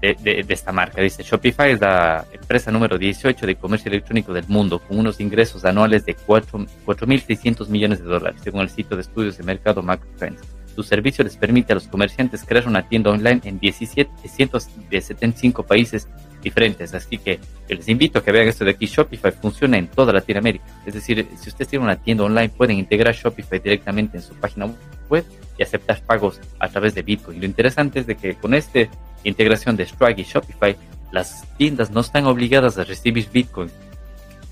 [0.00, 1.00] de, esta marca.
[1.00, 5.64] Dice, Shopify es la empresa número 18 de comercio electrónico del mundo, con unos ingresos
[5.64, 10.55] anuales de 4.600 millones de dólares, según el sitio de estudios de mercado MacroTrends.
[10.76, 16.06] Su servicio les permite a los comerciantes crear una tienda online en 17, 175 países
[16.42, 16.92] diferentes.
[16.92, 18.84] Así que les invito a que vean esto de aquí.
[18.84, 20.66] Shopify funciona en toda Latinoamérica.
[20.84, 24.68] Es decir, si ustedes tienen una tienda online, pueden integrar Shopify directamente en su página
[25.08, 25.24] web
[25.56, 27.40] y aceptar pagos a través de Bitcoin.
[27.40, 28.80] Lo interesante es de que con esta
[29.24, 30.76] integración de Strike y Shopify,
[31.10, 33.70] las tiendas no están obligadas a recibir Bitcoin.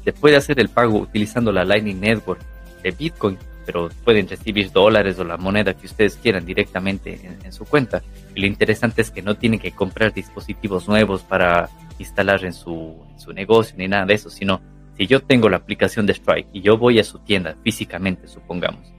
[0.05, 2.41] Se puede hacer el pago utilizando la Lightning Network
[2.83, 7.65] de Bitcoin pero pueden recibir dólares o la moneda que ustedes quieran directamente en, su
[7.65, 8.03] cuenta.
[8.35, 12.97] Y lo interesante es que no tienen que comprar dispositivos nuevos para instalar en su,
[13.17, 14.61] su negocio ni nada de eso, sino
[14.97, 18.93] si yo tengo la aplicación de Strike y yo voy a su tienda físicamente, supongamos,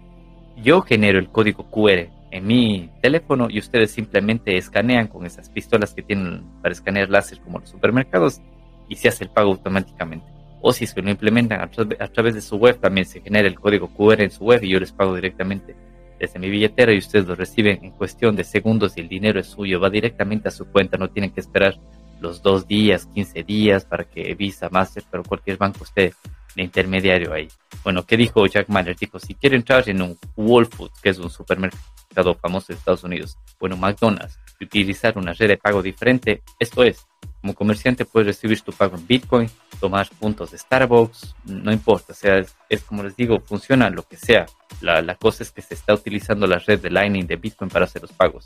[0.58, 5.93] yo genero el código QR en mi teléfono y ustedes simplemente escanean con esas pistolas
[5.93, 8.41] que tienen para escanear láser como los supermercados
[8.89, 10.35] y se hace el pago automáticamente
[10.67, 13.54] o si es que lo implementan a, través de su web, también se genera el
[13.54, 15.75] código QR en su web y yo les pago directamente
[16.19, 19.45] desde mi billetera y ustedes lo reciben en cuestión de segundos y el dinero es
[19.45, 21.80] suyo, va directamente a su cuenta, no tienen que esperar
[22.19, 26.15] los dos días, 15 días para que Visa, Master, pero cualquier banco esté
[26.56, 27.47] de intermediario ahí.
[27.84, 28.99] Bueno, ¿qué dijo Jack Mallers?
[28.99, 30.67] Dijo, si quiere entrar en un Whole
[31.04, 35.58] que es un supermercado famoso de Estados Unidos, bueno, McDonald's, y utilizar una red de
[35.58, 37.06] pago diferente, esto es,
[37.45, 39.47] como comerciante puedes recibir tu pago en Bitcoin,
[39.79, 44.17] tomar puntos de Starbucks, no importa, o sea, es, como les digo, funciona lo que
[44.17, 44.47] sea.
[44.81, 48.01] La, cosa es que se está utilizando la red de Lightning de Bitcoin para hacer
[48.01, 48.45] los pagos.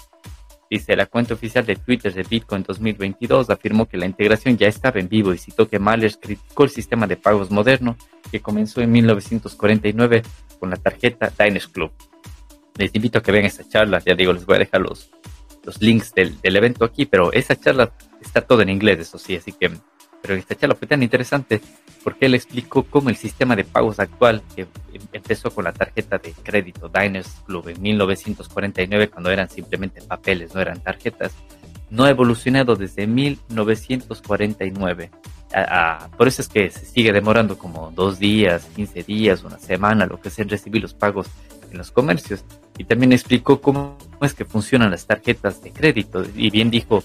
[0.69, 4.99] Dice, la cuenta oficial de Twitter de Bitcoin 2022 afirmó que la integración ya estaba
[4.99, 7.95] en vivo y citó que Mallers criticó el sistema de pagos moderno
[8.29, 10.23] que comenzó en 1949
[10.59, 11.93] con la tarjeta Diners Club.
[12.75, 15.09] Les invito a que vean esta charla, ya digo, les voy a dejar los,
[15.63, 19.35] los links del, del evento aquí, pero esa charla está todo en inglés, eso sí,
[19.35, 19.71] así que
[20.21, 21.61] pero esta charla fue tan interesante
[22.03, 24.67] porque él explicó cómo el sistema de pagos actual, que
[25.11, 30.61] empezó con la tarjeta de crédito Diners Club en 1949, cuando eran simplemente papeles, no
[30.61, 31.33] eran tarjetas,
[31.89, 35.11] no ha evolucionado desde 1949.
[36.17, 40.21] por eso es que se sigue demorando como dos días, 15 días, una semana, lo
[40.21, 41.27] que sea en recibir los pagos
[41.71, 42.45] en los comercios.
[42.77, 46.23] Y también explicó cómo es que funcionan las tarjetas de crédito.
[46.35, 47.03] Y bien dijo,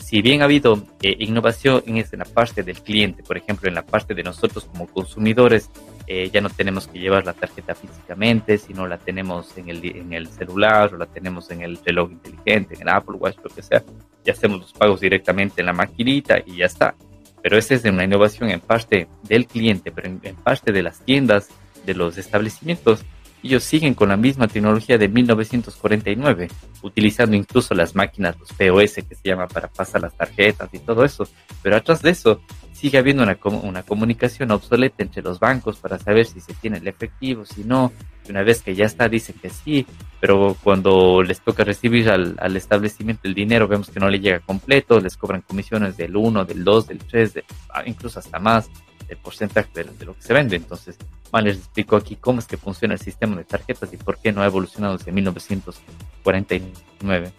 [0.00, 3.84] si bien ha habido eh, innovación en, la parte del cliente, por ejemplo, en la
[3.84, 5.70] parte de nosotros como consumidores,
[6.06, 10.12] eh, ya no tenemos que llevar la tarjeta físicamente, sino la tenemos en el, en
[10.12, 13.62] el celular o la tenemos en el reloj inteligente, en el Apple Watch, lo que
[13.62, 13.82] sea,
[14.24, 16.94] y hacemos los pagos directamente en la maquinita y ya está.
[17.42, 21.48] Pero esa es una innovación en parte del cliente, pero en parte de las tiendas,
[21.84, 23.04] de los establecimientos,
[23.44, 26.48] ellos siguen con la misma tecnología de 1949,
[26.82, 31.04] utilizando incluso las máquinas, los POS que se llama para pasar las tarjetas y todo
[31.04, 31.28] eso.
[31.62, 32.40] Pero atrás de eso
[32.72, 36.88] sigue habiendo una, una comunicación obsoleta entre los bancos para saber si se tiene el
[36.88, 37.92] efectivo, si no.
[38.26, 39.86] Y una vez que ya está, dicen que sí,
[40.20, 44.40] pero cuando les toca recibir al, al establecimiento el dinero, vemos que no le llega
[44.40, 47.32] completo, les cobran comisiones del 1, del 2, del 3,
[47.74, 48.70] ah, incluso hasta más
[49.08, 50.56] el porcentaje de, lo que se vende.
[50.56, 50.96] Entonces,
[51.34, 54.30] Mal les explico aquí cómo es que funciona el sistema de tarjetas y por qué
[54.30, 57.32] no ha evolucionado desde 1949.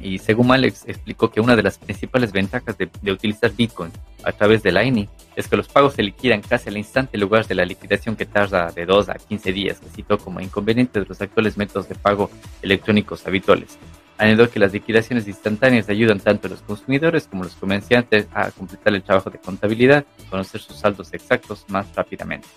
[0.00, 3.92] Y según Alex explicó que una de las principales ventajas de, utilizar Bitcoin
[4.24, 7.46] a través de Lightning es que los pagos se liquidan casi al instante en lugar
[7.46, 11.04] de la liquidación que tarda de 2 a 15 días, que citó como inconveniente de
[11.04, 12.30] los actuales métodos de pago
[12.62, 13.76] electrónicos habituales.
[14.16, 18.50] Añadió que las liquidaciones instantáneas ayudan tanto a los consumidores como a los comerciantes a
[18.52, 22.48] completar el trabajo de contabilidad y conocer sus saldos exactos más rápidamente.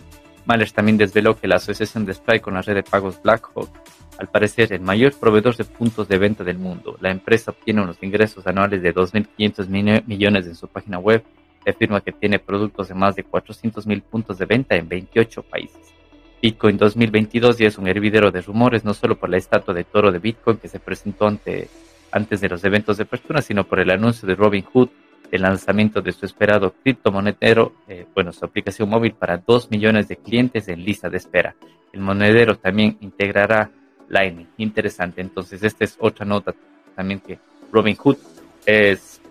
[0.52, 3.70] Mahler también desveló que la asociación de Stripe con la red de pagos BlackHawk,
[4.18, 8.04] al parecer el mayor proveedor de puntos de venta del mundo, la empresa obtiene unos
[8.04, 11.24] ingresos anuales de 2.500 millones en su página web
[11.66, 15.94] y afirma que tiene productos de más de 400.000 puntos de venta en 28 países.
[16.42, 20.12] Bitcoin 2022 ya es un hervidero de rumores, no solo por la estatua de toro
[20.12, 21.70] de Bitcoin que se presentó ante,
[22.12, 24.90] antes de los eventos de apertura, sino por el anuncio de Robin Hood
[25.32, 30.18] el lanzamiento de su esperado criptomonedero, eh, bueno, su aplicación móvil para 2 millones de
[30.18, 31.56] clientes en lista de espera.
[31.94, 33.72] El monedero también integrará
[34.10, 34.48] Lightning.
[34.58, 35.22] Interesante.
[35.22, 36.54] Entonces, esta es otra nota
[36.96, 37.40] también que
[37.72, 38.18] Robin Hood
[38.66, 39.22] es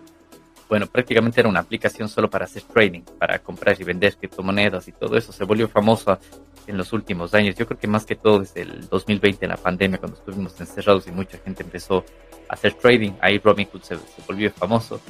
[0.71, 4.93] bueno, prácticamente era una aplicación solo para hacer trading, para comprar y vender criptomonedas y
[4.93, 5.33] todo eso.
[5.33, 6.17] Se volvió famosa
[6.65, 7.55] en los últimos años.
[7.57, 11.05] Yo creo que más que todo desde el 2020, en la pandemia, cuando estuvimos encerrados
[11.07, 12.05] y mucha gente empezó
[12.47, 15.01] a hacer trading, ahí Robinhood se volvió famoso.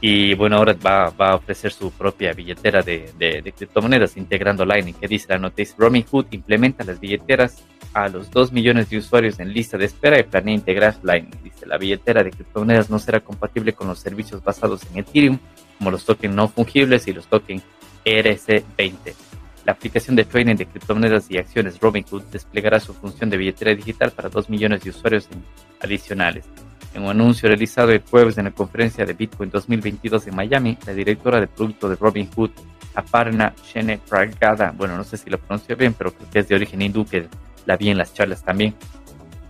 [0.00, 4.94] Y bueno, ahora va, va, a ofrecer su propia billetera de, de, criptomonedas integrando Lightning,
[4.94, 9.54] que dice la noticia, Robinhood implementa las billeteras a los 2 millones de usuarios en
[9.54, 11.42] lista de espera y planea integrar Lightning.
[11.42, 15.38] Dice, la billetera de criptomonedas no será compatible con los servicios basados en Ethereum,
[15.78, 17.62] como los tokens no fungibles y los tokens
[18.04, 19.14] ERC20.
[19.64, 24.12] La aplicación de trading de criptomonedas y acciones Robinhood desplegará su función de billetera digital
[24.12, 25.28] para 2 millones de usuarios
[25.80, 26.44] adicionales.
[26.96, 30.94] En un anuncio realizado el jueves en la conferencia de Bitcoin 2022 en Miami, la
[30.94, 32.48] directora de producto de Robinhood,
[32.94, 36.54] Aparna Shene Pragada, bueno, no sé si lo pronuncio bien, pero creo que es de
[36.54, 37.28] origen hindú, que
[37.66, 38.74] la vi en las charlas también,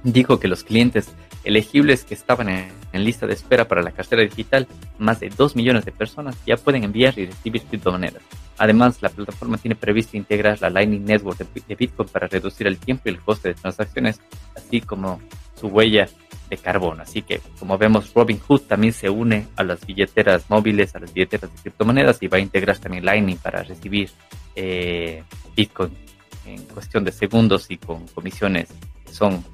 [0.02, 4.66] dijo que los clientes elegibles que estaban en, lista de espera para la cartera digital,
[4.98, 8.22] más de 2 millones de personas ya pueden enviar y recibir criptomonedas.
[8.58, 13.02] Además, la plataforma tiene previsto integrar la Lightning Network de Bitcoin para reducir el tiempo
[13.04, 14.18] y el coste de transacciones,
[14.56, 15.20] así como
[15.58, 16.08] su huella
[16.48, 17.02] de carbono.
[17.02, 21.52] Así que, como vemos, Robinhood también se une a las billeteras móviles, a las billeteras
[21.52, 24.10] de criptomonedas y va a integrar también Lightning para recibir
[24.54, 25.22] eh,
[25.56, 25.92] Bitcoin
[26.46, 28.68] en cuestión de segundos y con comisiones
[29.04, 29.44] que son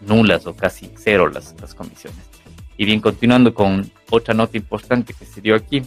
[0.00, 2.20] nulas o casi cero las, comisiones.
[2.76, 5.82] Y bien, continuando con otra nota importante que se dio aquí,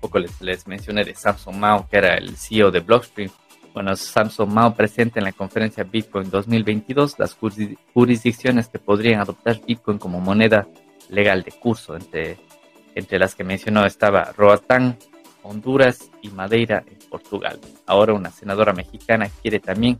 [0.00, 3.30] poco les, les mencioné de Samsung Mao, que era el CEO de Blockstream,
[3.74, 7.36] bueno, Samsung Mao presenta en la conferencia Bitcoin 2022 las
[7.94, 10.66] jurisdicciones que podrían adoptar Bitcoin como moneda
[11.08, 11.96] legal de curso.
[11.96, 12.38] Entre,
[12.94, 14.98] entre las que mencionó estaba Roatán,
[15.42, 17.58] Honduras y Madeira en Portugal.
[17.86, 19.98] Ahora una senadora mexicana quiere también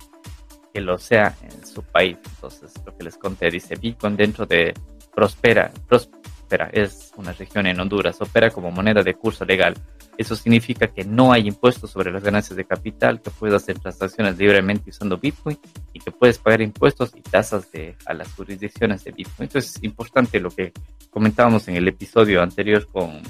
[0.72, 2.16] que lo sea en su país.
[2.34, 4.74] Entonces, lo que les conté dice Bitcoin dentro de
[5.14, 5.70] Prospera.
[5.88, 8.20] Prospera es una región en Honduras.
[8.20, 9.74] Opera como moneda de curso legal
[10.18, 14.36] eso significa que no hay impuestos sobre las ganancias de capital, que puedes hacer transacciones
[14.38, 15.58] libremente usando Bitcoin
[15.92, 19.48] y que puedes pagar impuestos y tasas de, a las jurisdicciones de Bitcoin.
[19.48, 20.72] Entonces es importante lo que
[21.10, 23.22] comentábamos en el episodio anterior con,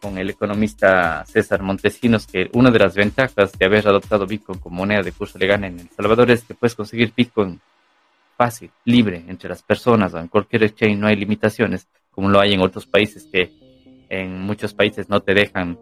[0.00, 4.76] con el economista César Montesinos, que una de las ventajas de haber adoptado Bitcoin como
[4.76, 7.60] moneda de curso legal en El Salvador es que puedes conseguir Bitcoin
[8.36, 12.62] fácil, libre entre las personas en cualquier exchange, no hay limitaciones, como lo hay en
[12.62, 13.52] otros países que
[14.10, 15.78] en muchos países no te dejan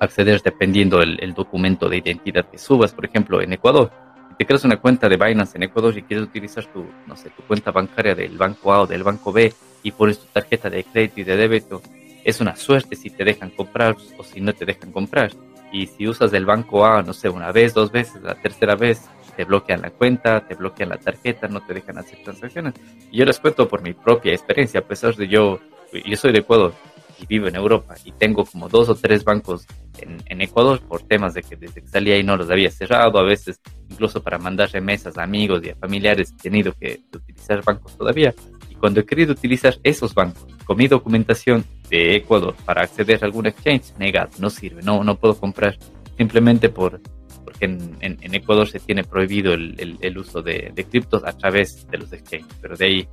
[0.00, 2.92] acceder dependiendo del documento de identidad que subas.
[2.92, 3.90] Por ejemplo, en Ecuador,
[4.30, 7.30] si te creas una cuenta de Binance en Ecuador y quieres utilizar tu, no sé,
[7.30, 10.84] tu cuenta bancaria del banco A o del banco B y pones tu tarjeta de
[10.84, 11.80] crédito y de débito,
[12.24, 15.30] es una suerte si te dejan comprar o si no te dejan comprar.
[15.72, 19.08] Y si usas el banco A, no sé, una vez, dos veces, la tercera vez,
[19.36, 22.74] te bloquean la cuenta, te bloquean la tarjeta, no te dejan hacer transacciones.
[23.12, 25.60] Y yo les cuento por mi propia experiencia, a pesar de yo,
[26.04, 26.74] yo soy de Ecuador
[27.18, 29.66] y vivo en Europa y tengo como dos o tres bancos
[29.98, 33.22] en, Ecuador por temas de que desde que salí ahí no los había cerrado, a
[33.22, 37.96] veces incluso para mandar remesas a amigos y a familiares he tenido que utilizar bancos
[37.96, 38.34] todavía.
[38.68, 43.26] Y cuando he querido utilizar esos bancos con mi documentación de Ecuador para acceder a
[43.26, 45.78] algún exchange, negado, no sirve, no, no puedo comprar
[46.16, 47.00] simplemente por
[47.44, 52.54] porque en, Ecuador se tiene prohibido el, uso de, criptos a través de los exchanges,
[52.60, 53.08] pero de ahí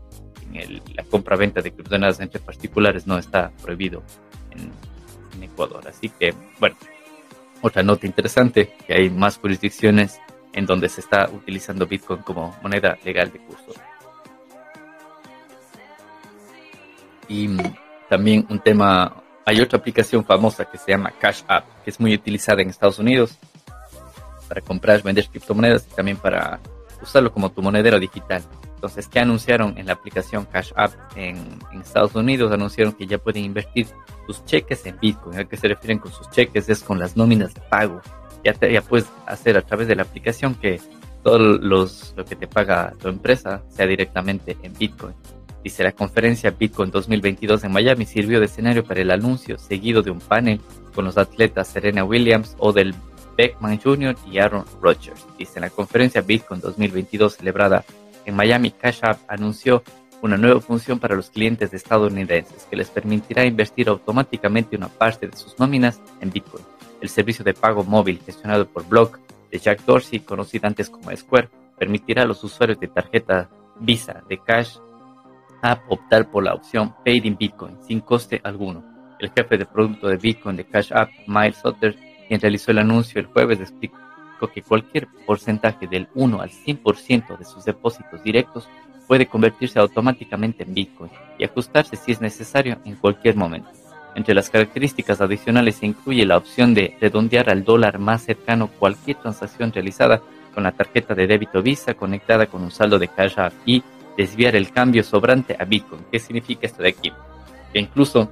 [0.53, 4.03] en la compra-venta de criptomonedas entre particulares no está prohibido
[4.51, 4.71] en,
[5.41, 5.86] Ecuador.
[5.88, 6.77] Así que, bueno,
[7.62, 10.19] otra nota interesante, que hay más jurisdicciones
[10.53, 13.73] en donde se está utilizando Bitcoin como moneda legal de curso.
[17.27, 17.49] Y
[18.10, 22.13] también un tema, hay otra aplicación famosa que se llama Cash App, que es muy
[22.13, 23.38] utilizada en Estados Unidos
[24.47, 26.60] para comprar, vender criptomonedas y también para
[27.01, 28.43] usarlo como tu monedero digital.
[28.83, 31.37] Entonces, ¿qué anunciaron en la aplicación Cash App en,
[31.79, 32.51] Estados Unidos?
[32.51, 33.87] Anunciaron que ya pueden invertir
[34.27, 35.39] sus cheques en Bitcoin.
[35.39, 36.67] ¿A qué se refieren con sus cheques?
[36.67, 38.01] Es con las nóminas de pago.
[38.43, 40.81] Ya, ya puedes hacer a través de la aplicación que
[41.23, 45.15] todo los, lo que te paga tu empresa sea directamente en Bitcoin.
[45.63, 50.11] Dice la conferencia Bitcoin 2022 en Miami sirvió de escenario para el anuncio seguido de
[50.11, 50.59] un panel
[50.93, 52.93] con los atletas Serena Williams o del
[53.37, 54.17] Beckman Jr.
[54.29, 55.25] y Aaron Rodgers.
[55.37, 57.85] Dice, en la conferencia Bitcoin 2022 celebrada
[58.25, 59.83] en Miami, Cash App anunció
[60.21, 65.36] una nueva función para los clientes estadounidenses que les permitirá invertir automáticamente una parte de
[65.36, 66.63] sus nóminas en Bitcoin.
[67.01, 69.19] El servicio de pago móvil gestionado por Block
[69.51, 74.38] de Jack Dorsey, conocido antes como Square, permitirá a los usuarios de tarjeta Visa de
[74.38, 74.77] Cash
[75.62, 78.83] App optar por la opción Paid in Bitcoin sin coste alguno.
[79.19, 83.19] El jefe de producto de Bitcoin de Cash App, Miles Sutter, quien realizó el anuncio
[83.19, 83.97] el jueves, explicó
[84.51, 88.67] que cualquier porcentaje del 1 al 100% de sus depósitos directos
[89.08, 93.69] puede convertirse automáticamente en Bitcoin y ajustarse si es necesario en cualquier momento.
[94.15, 99.17] Entre las características adicionales se incluye la opción de redondear al dólar más cercano cualquier
[99.17, 100.21] transacción realizada
[100.53, 103.84] con la tarjeta de débito Visa conectada con un saldo de Cash App y
[104.15, 106.06] desviar el cambio sobrante a Bitcoin.
[106.12, 107.12] ¿Qué significa esto de aquí?
[107.71, 108.29] Que incluso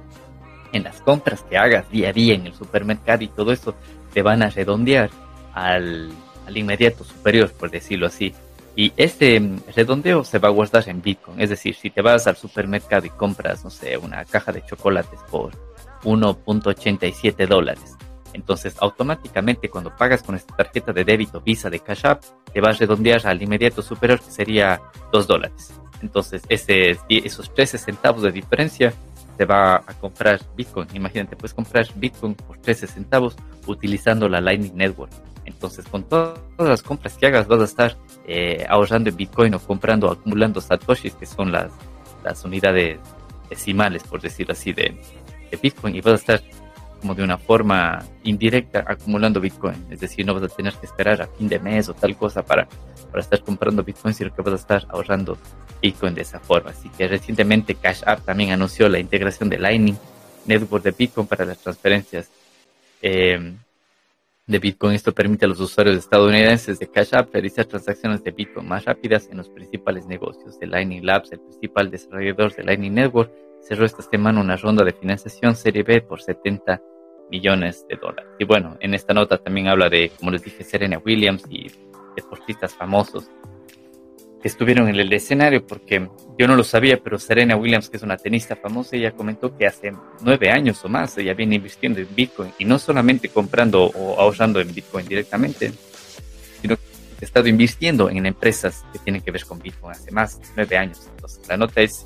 [0.72, 3.74] en las compras que hagas día a día en el supermercado y todo eso,
[4.12, 5.10] te van a redondear
[5.54, 6.10] al,
[6.54, 8.34] inmediato superior, por decirlo así.
[8.74, 11.40] Y este mm, redondeo se va a guardar en Bitcoin.
[11.40, 15.20] Es decir, si te vas al supermercado y compras, no sé, una caja de chocolates
[15.30, 15.52] por
[16.04, 17.96] 1.87 dólares,
[18.32, 22.70] entonces automáticamente cuando pagas con esta tarjeta de débito Visa de Cash App, te va
[22.70, 24.80] a redondear al inmediato superior que sería
[25.12, 25.72] 2 dólares.
[26.00, 28.92] Entonces ese, esos 13 centavos de diferencia
[29.36, 30.88] te va a comprar Bitcoin.
[30.94, 33.36] Imagínate, puedes comprar Bitcoin por 13 centavos
[33.66, 35.12] utilizando la Lightning Network.
[35.44, 39.58] Entonces, con todas las compras que hagas, vas a estar eh, ahorrando en Bitcoin o
[39.58, 41.72] comprando, acumulando satoshis, que son las,
[42.22, 42.98] las unidades
[43.50, 44.96] decimales, por decirlo así, de,
[45.50, 45.96] de Bitcoin.
[45.96, 46.42] Y vas a estar
[47.02, 49.86] como de una forma indirecta acumulando Bitcoin.
[49.90, 52.44] Es decir, no vas a tener que esperar a fin de mes o tal cosa
[52.44, 52.68] para,
[53.10, 55.36] para estar comprando Bitcoin, sino que vas a estar ahorrando
[55.82, 56.70] Bitcoin de esa forma.
[56.70, 59.98] Así que recientemente Cash App también anunció la integración de Lightning
[60.46, 62.30] Network de Bitcoin para las transferencias
[63.02, 63.52] eh,
[64.46, 64.94] de Bitcoin.
[64.94, 69.28] Esto permite a los usuarios estadounidenses de Cash App realizar transacciones de Bitcoin más rápidas
[69.30, 70.58] en los principales negocios.
[70.58, 74.92] de Lightning Labs, el principal desarrollador de Lightning Network, cerró esta semana una ronda de
[74.92, 76.80] financiación Serie B por 70
[77.30, 78.30] millones de dólares.
[78.38, 81.70] Y bueno, en esta nota también habla de, como les dije, Serena Williams y
[82.16, 83.30] deportistas famosos
[84.42, 88.02] que estuvieron en el escenario, porque yo no lo sabía, pero Serena Williams, que es
[88.02, 92.08] una tenista famosa, ella comentó que hace nueve años o más ella viene invirtiendo en
[92.14, 95.72] Bitcoin y no solamente comprando o ahorrando en Bitcoin directamente,
[96.60, 96.82] sino que
[97.20, 100.76] ha estado invirtiendo en empresas que tienen que ver con Bitcoin hace más de nueve
[100.76, 101.08] años.
[101.14, 102.04] Entonces, la nota es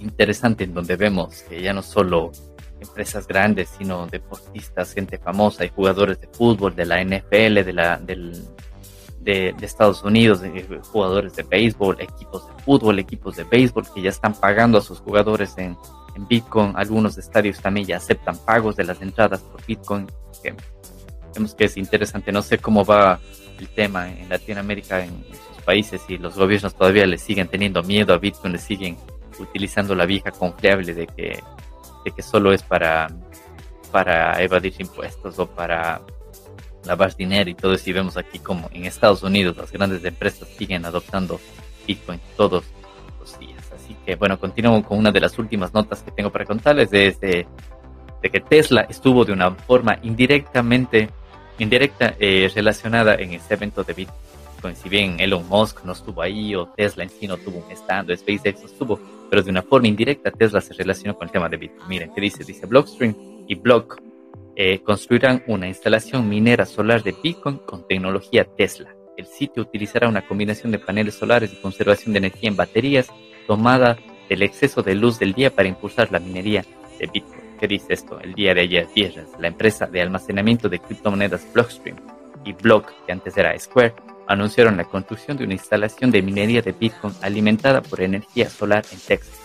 [0.00, 2.30] interesante en donde vemos que ya no solo
[2.78, 7.96] empresas grandes, sino deportistas, gente famosa y jugadores de fútbol, de la NFL, de la,
[7.96, 8.42] del,
[9.22, 14.10] de, Estados Unidos, de jugadores de béisbol, equipos de fútbol, equipos de béisbol que ya
[14.10, 15.76] están pagando a sus jugadores en,
[16.28, 16.74] Bitcoin.
[16.76, 20.06] Algunos estadios también ya aceptan pagos de las entradas por Bitcoin.
[20.42, 20.54] Que
[21.34, 22.30] vemos que es interesante.
[22.32, 23.18] No sé cómo va
[23.58, 28.12] el tema en Latinoamérica, en, sus países, y los gobiernos todavía le siguen teniendo miedo
[28.12, 28.98] a Bitcoin, le siguen
[29.38, 31.42] utilizando la vieja confiable de que,
[32.04, 33.08] de que solo es para
[33.92, 36.00] para evadir impuestos o para
[36.84, 37.90] lavar dinero y todo eso.
[37.90, 41.40] Y vemos aquí como en Estados Unidos las grandes empresas siguen adoptando
[41.86, 42.64] Bitcoin todos
[43.18, 43.62] los días.
[43.72, 47.46] Así que bueno, continúo con una de las últimas notas que tengo para contarles desde
[48.22, 51.10] de que Tesla estuvo de una forma indirectamente
[51.58, 54.76] indirecta eh, relacionada en este evento de Bitcoin.
[54.76, 58.10] Si bien Elon Musk no estuvo ahí o Tesla en sí no tuvo un stand
[58.10, 61.48] o SpaceX no estuvo, pero de una forma indirecta Tesla se relacionó con el tema
[61.48, 61.88] de Bitcoin.
[61.88, 62.44] Miren, ¿qué dice?
[62.44, 63.14] Dice Blockstream
[63.48, 64.00] y Block
[64.56, 68.94] eh, construirán una instalación minera solar de Bitcoin con tecnología Tesla.
[69.16, 73.08] El sitio utilizará una combinación de paneles solares y conservación de energía en baterías
[73.46, 73.98] tomada
[74.28, 76.64] del exceso de luz del día para impulsar la minería
[76.98, 77.40] de Bitcoin.
[77.58, 78.18] ¿Qué dice esto?
[78.20, 81.96] El día de ayer, viernes, la empresa de almacenamiento de criptomonedas Blockstream
[82.44, 83.94] y Block, que antes era Square,
[84.26, 88.98] anunciaron la construcción de una instalación de minería de Bitcoin alimentada por energía solar en
[88.98, 89.38] Texas.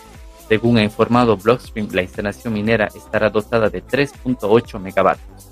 [0.48, 5.50] Según ha informado Blockstream, la instalación minera estará dotada de 3.8 megavatios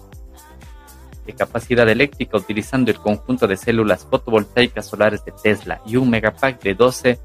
[1.27, 6.63] de capacidad eléctrica utilizando el conjunto de células fotovoltaicas solares de Tesla y un megapack
[6.63, 7.19] de 12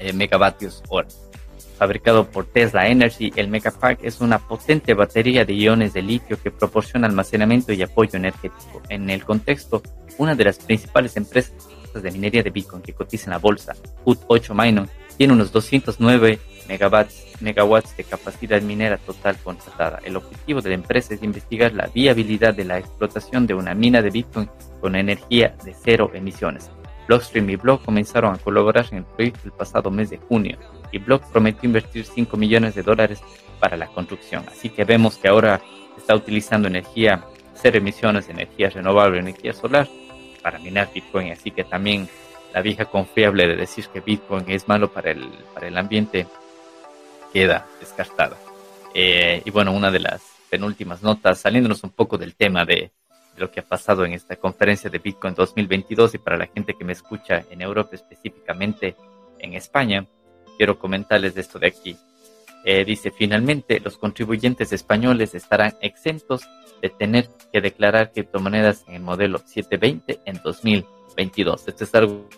[0.00, 1.06] eh, megavatios hora
[1.78, 6.50] fabricado por Tesla Energy, el Megapack es una potente batería de iones de litio que
[6.50, 8.82] proporciona almacenamiento y apoyo energético.
[8.88, 9.80] En el contexto,
[10.18, 11.54] una de las principales empresas
[11.94, 14.88] de minería de Bitcoin que cotiza en la bolsa, UT8 Mining,
[15.18, 16.38] tiene unos 209
[16.68, 20.00] megawatts, megawatts de capacidad minera total contratada.
[20.04, 24.00] El objetivo de la empresa es investigar la viabilidad de la explotación de una mina
[24.00, 24.48] de Bitcoin
[24.80, 26.70] con energía de cero emisiones.
[27.08, 30.58] Blockstream y Block comenzaron a colaborar en el proyecto el pasado mes de junio
[30.92, 33.20] y Block prometió invertir 5 millones de dólares
[33.58, 34.44] para la construcción.
[34.48, 35.60] Así que vemos que ahora
[35.96, 39.88] está utilizando energía cero emisiones, energía renovable, energía solar
[40.42, 41.32] para minar Bitcoin.
[41.32, 42.08] Así que también
[42.58, 46.26] la vieja confiable de decir que Bitcoin es malo para el, para el ambiente
[47.32, 48.36] queda descartada.
[48.92, 52.90] Eh, y bueno, una de las penúltimas notas, saliéndonos un poco del tema de,
[53.36, 56.84] lo que ha pasado en esta conferencia de Bitcoin 2022 y para la gente que
[56.84, 58.96] me escucha en Europa, específicamente
[59.38, 60.04] en España,
[60.56, 61.96] quiero comentarles esto de aquí.
[62.64, 66.42] Eh, dice, finalmente, los contribuyentes españoles estarán exentos
[66.82, 70.97] de tener que declarar criptomonedas en el modelo 720 en 2022.
[71.18, 72.28] Esto es algo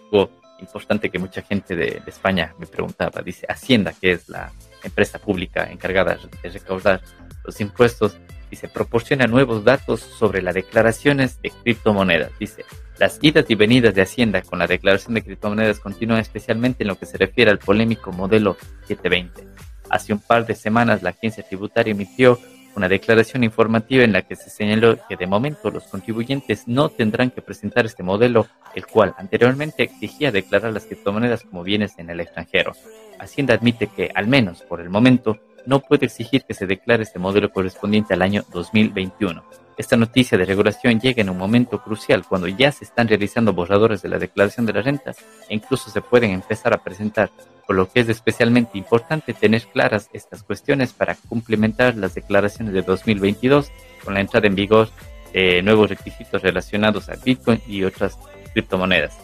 [0.59, 3.23] importante que mucha gente de, de España me preguntaba.
[3.23, 4.53] Dice, Hacienda, que es la
[4.83, 7.01] empresa pública encargada de recaudar
[7.45, 8.19] los impuestos,
[8.51, 12.33] dice, proporciona nuevos datos sobre las declaraciones de criptomonedas.
[12.39, 12.65] Dice,
[12.99, 16.99] las idas y venidas de Hacienda con la declaración de criptomonedas continúan especialmente en lo
[16.99, 18.57] que se refiere al polémico modelo
[18.87, 19.47] 720.
[19.89, 22.39] Hace un par de semanas la agencia tributaria emitió
[22.77, 27.31] una declaración informativa en la que se señaló que de momento los contribuyentes no tendrán
[27.31, 32.21] que presentar este modelo, el cual anteriormente exigía declarar las criptomonedas como bienes en el
[32.21, 32.73] extranjero.
[33.19, 37.19] Hacienda admite que, al menos por el momento, no puede exigir que se declare este
[37.19, 39.43] modelo correspondiente al año 2021.
[39.77, 44.03] Esta noticia de regulación llega en un momento crucial cuando ya se están realizando borradores
[44.03, 45.17] de la declaración de las rentas
[45.49, 47.31] e incluso se pueden empezar a presentar,
[47.71, 52.83] por lo que es especialmente importante tener claras estas cuestiones para complementar las declaraciones de
[52.83, 53.71] 2022
[54.03, 54.89] con la entrada en vigor
[55.33, 58.19] de nuevos requisitos relacionados a Bitcoin y otras
[58.53, 59.17] criptomonedas.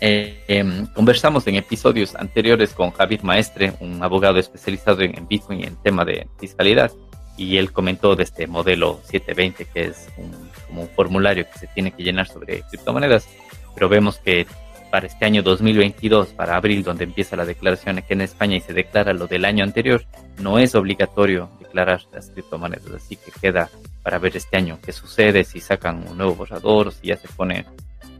[0.00, 5.64] Eh, eh, conversamos en episodios anteriores con Javier Maestre, un abogado especializado en, Bitcoin y
[5.64, 6.90] en tema de fiscalidad,
[7.36, 10.32] y él comentó de este modelo 720, que es un,
[10.66, 13.28] como un formulario que se tiene que llenar sobre criptomonedas,
[13.74, 14.46] pero vemos que
[14.92, 18.74] para este año 2022, para abril, donde empieza la declaración aquí en España y se
[18.74, 20.04] declara lo del año anterior,
[20.38, 23.70] no es obligatorio declarar las criptomonedas, así que queda
[24.02, 27.64] para ver este año qué sucede, si sacan un nuevo borrador, si ya se pone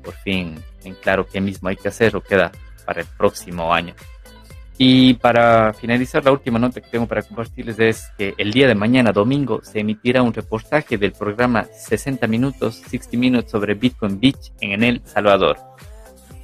[0.03, 2.51] por fin en claro qué mismo hay que hacer o queda
[2.87, 3.95] para el próximo año.
[4.79, 8.75] Y para finalizar, la última nota que tengo para compartirles es que el día de
[8.75, 14.53] mañana, domingo, se emitirá un reportaje del programa 60 Minutos, 60 Minutes sobre Bitcoin Beach
[14.61, 15.59] en El Salvador,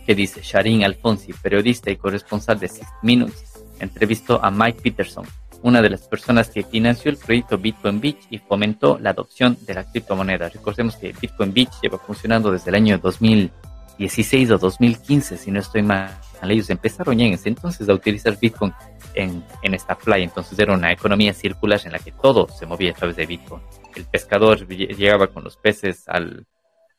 [0.08, 5.26] que dice Sharin Alfonsi, periodista y corresponsal de 60 Minutes, entrevistó a Mike Peterson,
[5.60, 9.74] una de las personas que financió el proyecto Bitcoin Beach y fomentó la adopción de
[9.74, 10.48] la criptomoneda.
[10.48, 15.82] Recordemos que Bitcoin Beach lleva funcionando desde el año 2016 o 2015, si no estoy
[15.82, 16.18] mal.
[16.40, 18.72] Ellos empezaron ya en ese entonces a utilizar Bitcoin
[19.12, 20.24] en, en esta playa.
[20.24, 23.60] Entonces era una economía circular en la que todo se movía a través de Bitcoin.
[23.94, 26.46] El pescador llegaba con los peces al,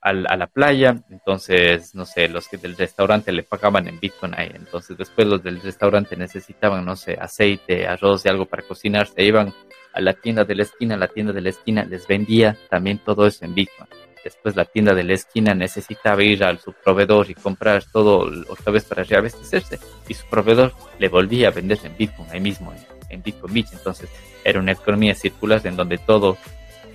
[0.01, 4.33] al, a la playa, entonces, no sé, los que del restaurante le pagaban en Bitcoin
[4.35, 9.07] ahí, entonces después los del restaurante necesitaban, no sé, aceite, arroz y algo para cocinar,
[9.07, 9.53] se iban
[9.93, 13.25] a la tienda de la esquina, la tienda de la esquina les vendía también todo
[13.25, 13.89] eso en Bitcoin.
[14.23, 18.71] Después la tienda de la esquina necesitaba ir al su proveedor y comprar todo otra
[18.71, 22.73] vez para reabastecerse y su proveedor le volvía a vender en Bitcoin ahí mismo
[23.09, 23.69] en Bitcoin Beach.
[23.71, 24.09] Entonces
[24.43, 26.37] era una economía circular en donde todo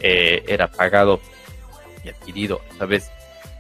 [0.01, 1.21] eh, era pagado
[2.05, 3.11] y adquirido a través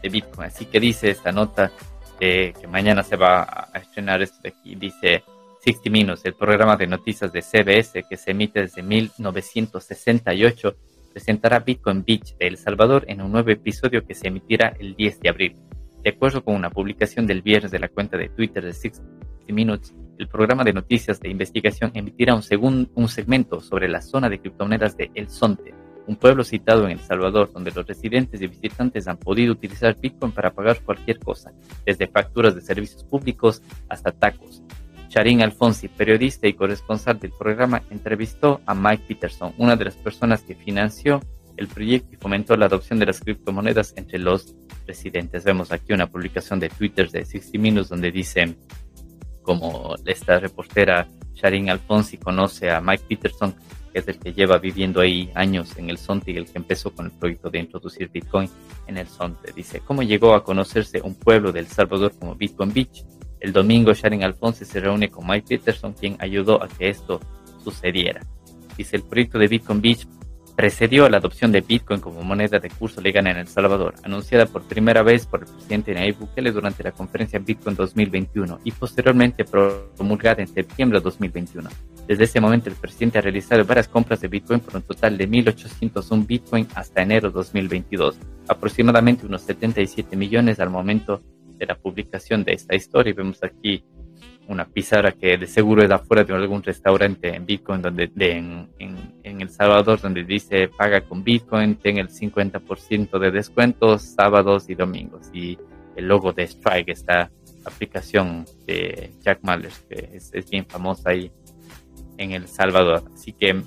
[0.03, 0.49] de Bitcoin.
[0.49, 1.73] Así que dice esta nota
[2.19, 4.75] que mañana se va a estrenar esto de aquí.
[4.75, 5.25] Dice
[5.65, 10.77] 60 Minutes, el programa de noticias de CBS que se emite desde 1968,
[11.11, 15.21] presentará Bitcoin Beach de El Salvador en un nuevo episodio que se emitirá el 10
[15.21, 15.57] de abril.
[16.03, 19.03] De acuerdo con una publicación del viernes de la cuenta de Twitter de 60
[19.49, 24.29] Minutes, el programa de noticias de investigación emitirá un, segundo, un segmento sobre la zona
[24.29, 25.75] de criptomonedas de El Sonte,
[26.07, 30.33] un pueblo citado en El Salvador donde los residentes y visitantes han podido utilizar Bitcoin
[30.33, 31.53] para pagar cualquier cosa,
[31.85, 34.63] desde facturas de servicios públicos hasta tacos.
[35.09, 40.43] Charín Alfonsi, periodista y corresponsal del programa, entrevistó a Mike Peterson, una de las personas
[40.43, 41.21] que financió
[41.57, 44.55] el proyecto y fomentó la adopción de las criptomonedas entre los
[44.87, 45.45] residentes.
[45.45, 48.57] Vemos aquí una publicación de Twitter de 60 Minutes donde dice
[49.43, 53.55] como esta reportera Charín Alfonsi conoce a Mike Peterson,
[53.95, 56.93] que es el que lleva viviendo ahí años en el Sonte y el que empezó
[56.93, 58.51] con el proyecto de introducir Bitcoin
[58.89, 59.53] en el Sonte.
[59.55, 63.05] Dice, ¿cómo llegó a conocerse un pueblo de El Salvador como Bitcoin Beach?
[63.39, 67.21] El domingo Sharon Alfonso se reúne con Mike Peterson, quien ayudó a que esto
[67.63, 68.21] sucediera.
[68.77, 70.09] Dice, el proyecto de Bitcoin Beach
[70.57, 74.47] precedió a la adopción de Bitcoin como moneda de curso legal en El Salvador, anunciada
[74.47, 79.45] por primera vez por el presidente Nayib Bukele durante la conferencia Bitcoin 2021 y posteriormente
[79.45, 81.71] promulgada en septiembre de 2021.
[82.07, 85.29] Desde ese momento, el presidente ha realizado varias compras de Bitcoin por un total de
[85.29, 91.23] 1.801 Bitcoin hasta enero 2022, aproximadamente unos 77 millones al momento
[91.57, 93.11] de la publicación de esta historia.
[93.11, 93.85] Y vemos aquí
[94.49, 98.69] una pizarra que de seguro es afuera de algún restaurante en Bitcoin, donde en,
[99.23, 105.31] El Salvador, donde dice paga con Bitcoin, ten el 50% de descuentos sábados y domingos.
[105.33, 105.59] Y
[105.97, 107.31] el logo de Strike, esta
[107.65, 111.31] aplicación de Jack Mallers, que es, bien famosa ahí
[112.19, 113.05] en El Salvador.
[113.15, 113.63] Así que,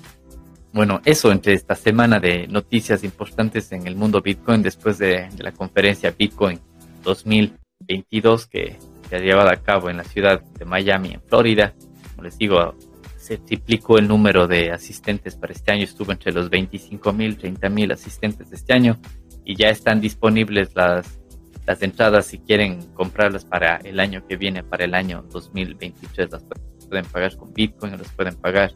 [0.72, 5.52] bueno, eso entre esta semana de noticias importantes en el mundo Bitcoin después de, la
[5.52, 6.60] conferencia Bitcoin
[7.02, 7.52] 2000.
[7.88, 8.76] 22 que
[9.08, 11.74] se ha llevado a cabo en la ciudad de Miami, en Florida.
[12.10, 12.74] Como les digo,
[13.16, 17.68] se triplicó el número de asistentes para este año, estuvo entre los 25 mil, 30
[17.68, 18.98] mil asistentes de este año
[19.44, 21.18] y ya están disponibles las,
[21.66, 26.30] las entradas si quieren comprarlas para el año que viene, para el año 2023.
[26.30, 26.44] Las
[26.88, 28.72] pueden pagar con Bitcoin o las pueden pagar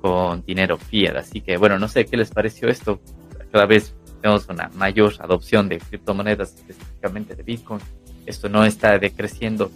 [0.00, 1.16] con dinero fiat.
[1.16, 3.00] Así que bueno, no sé qué les pareció esto.
[3.50, 7.80] Cada vez tenemos una mayor adopción de criptomonedas, específicamente de Bitcoin
[8.26, 9.70] esto no está decreciendo.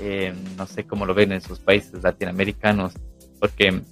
[0.00, 2.94] Eh, no sé cómo lo ven en sus países latinoamericanos,
[3.40, 3.82] porque,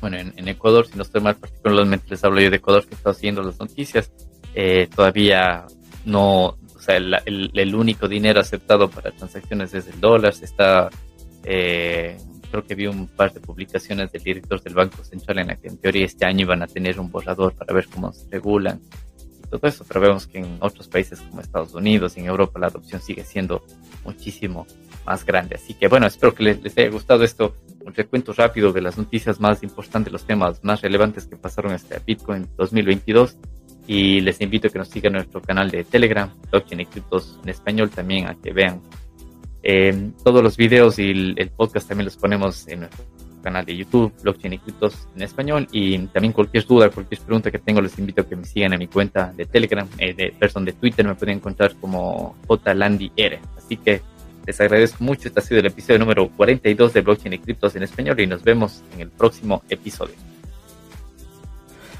[0.00, 3.14] bueno, en, Ecuador, si no estoy mal, particularmente les hablo yo de Ecuador que está
[3.14, 4.10] siguiendo las noticias,
[4.54, 5.66] eh, todavía
[6.04, 10.90] no, o sea, el, único dinero aceptado para transacciones es el dólar, está,
[11.44, 12.16] eh,
[12.46, 15.68] creo que vi un par de publicaciones del director del Banco Central en la que
[15.68, 18.80] en teoría este año iban a tener un borrador para ver cómo se regulan
[19.50, 22.66] todo eso, pero vemos que en otros países como Estados Unidos y en Europa la
[22.66, 23.64] adopción sigue siendo
[24.04, 24.66] muchísimo
[25.04, 25.56] más grande.
[25.56, 29.40] Así que bueno, espero que les, haya gustado esto, un recuento rápido de las noticias
[29.40, 33.36] más importantes, los temas más relevantes que pasaron este Bitcoin 2022
[33.86, 37.38] y les invito a que nos sigan en nuestro canal de Telegram, Blockchain y Criptos
[37.44, 38.82] en español también, a que vean
[39.68, 43.04] eh, todos los videos y el, podcast también los ponemos en nuestro
[43.42, 45.66] canal de YouTube, Blockchain y Criptos en español.
[45.72, 48.78] Y también cualquier duda, cualquier pregunta que tengo, les invito a que me sigan en
[48.78, 53.40] mi cuenta de Telegram, eh, de perdón, de Twitter, me pueden encontrar como JLandyR.
[53.58, 54.02] Así que
[54.46, 55.26] les agradezco mucho.
[55.26, 58.44] Este ha sido el episodio número 42 de Blockchain y Criptos en español y nos
[58.44, 60.14] vemos en el próximo episodio.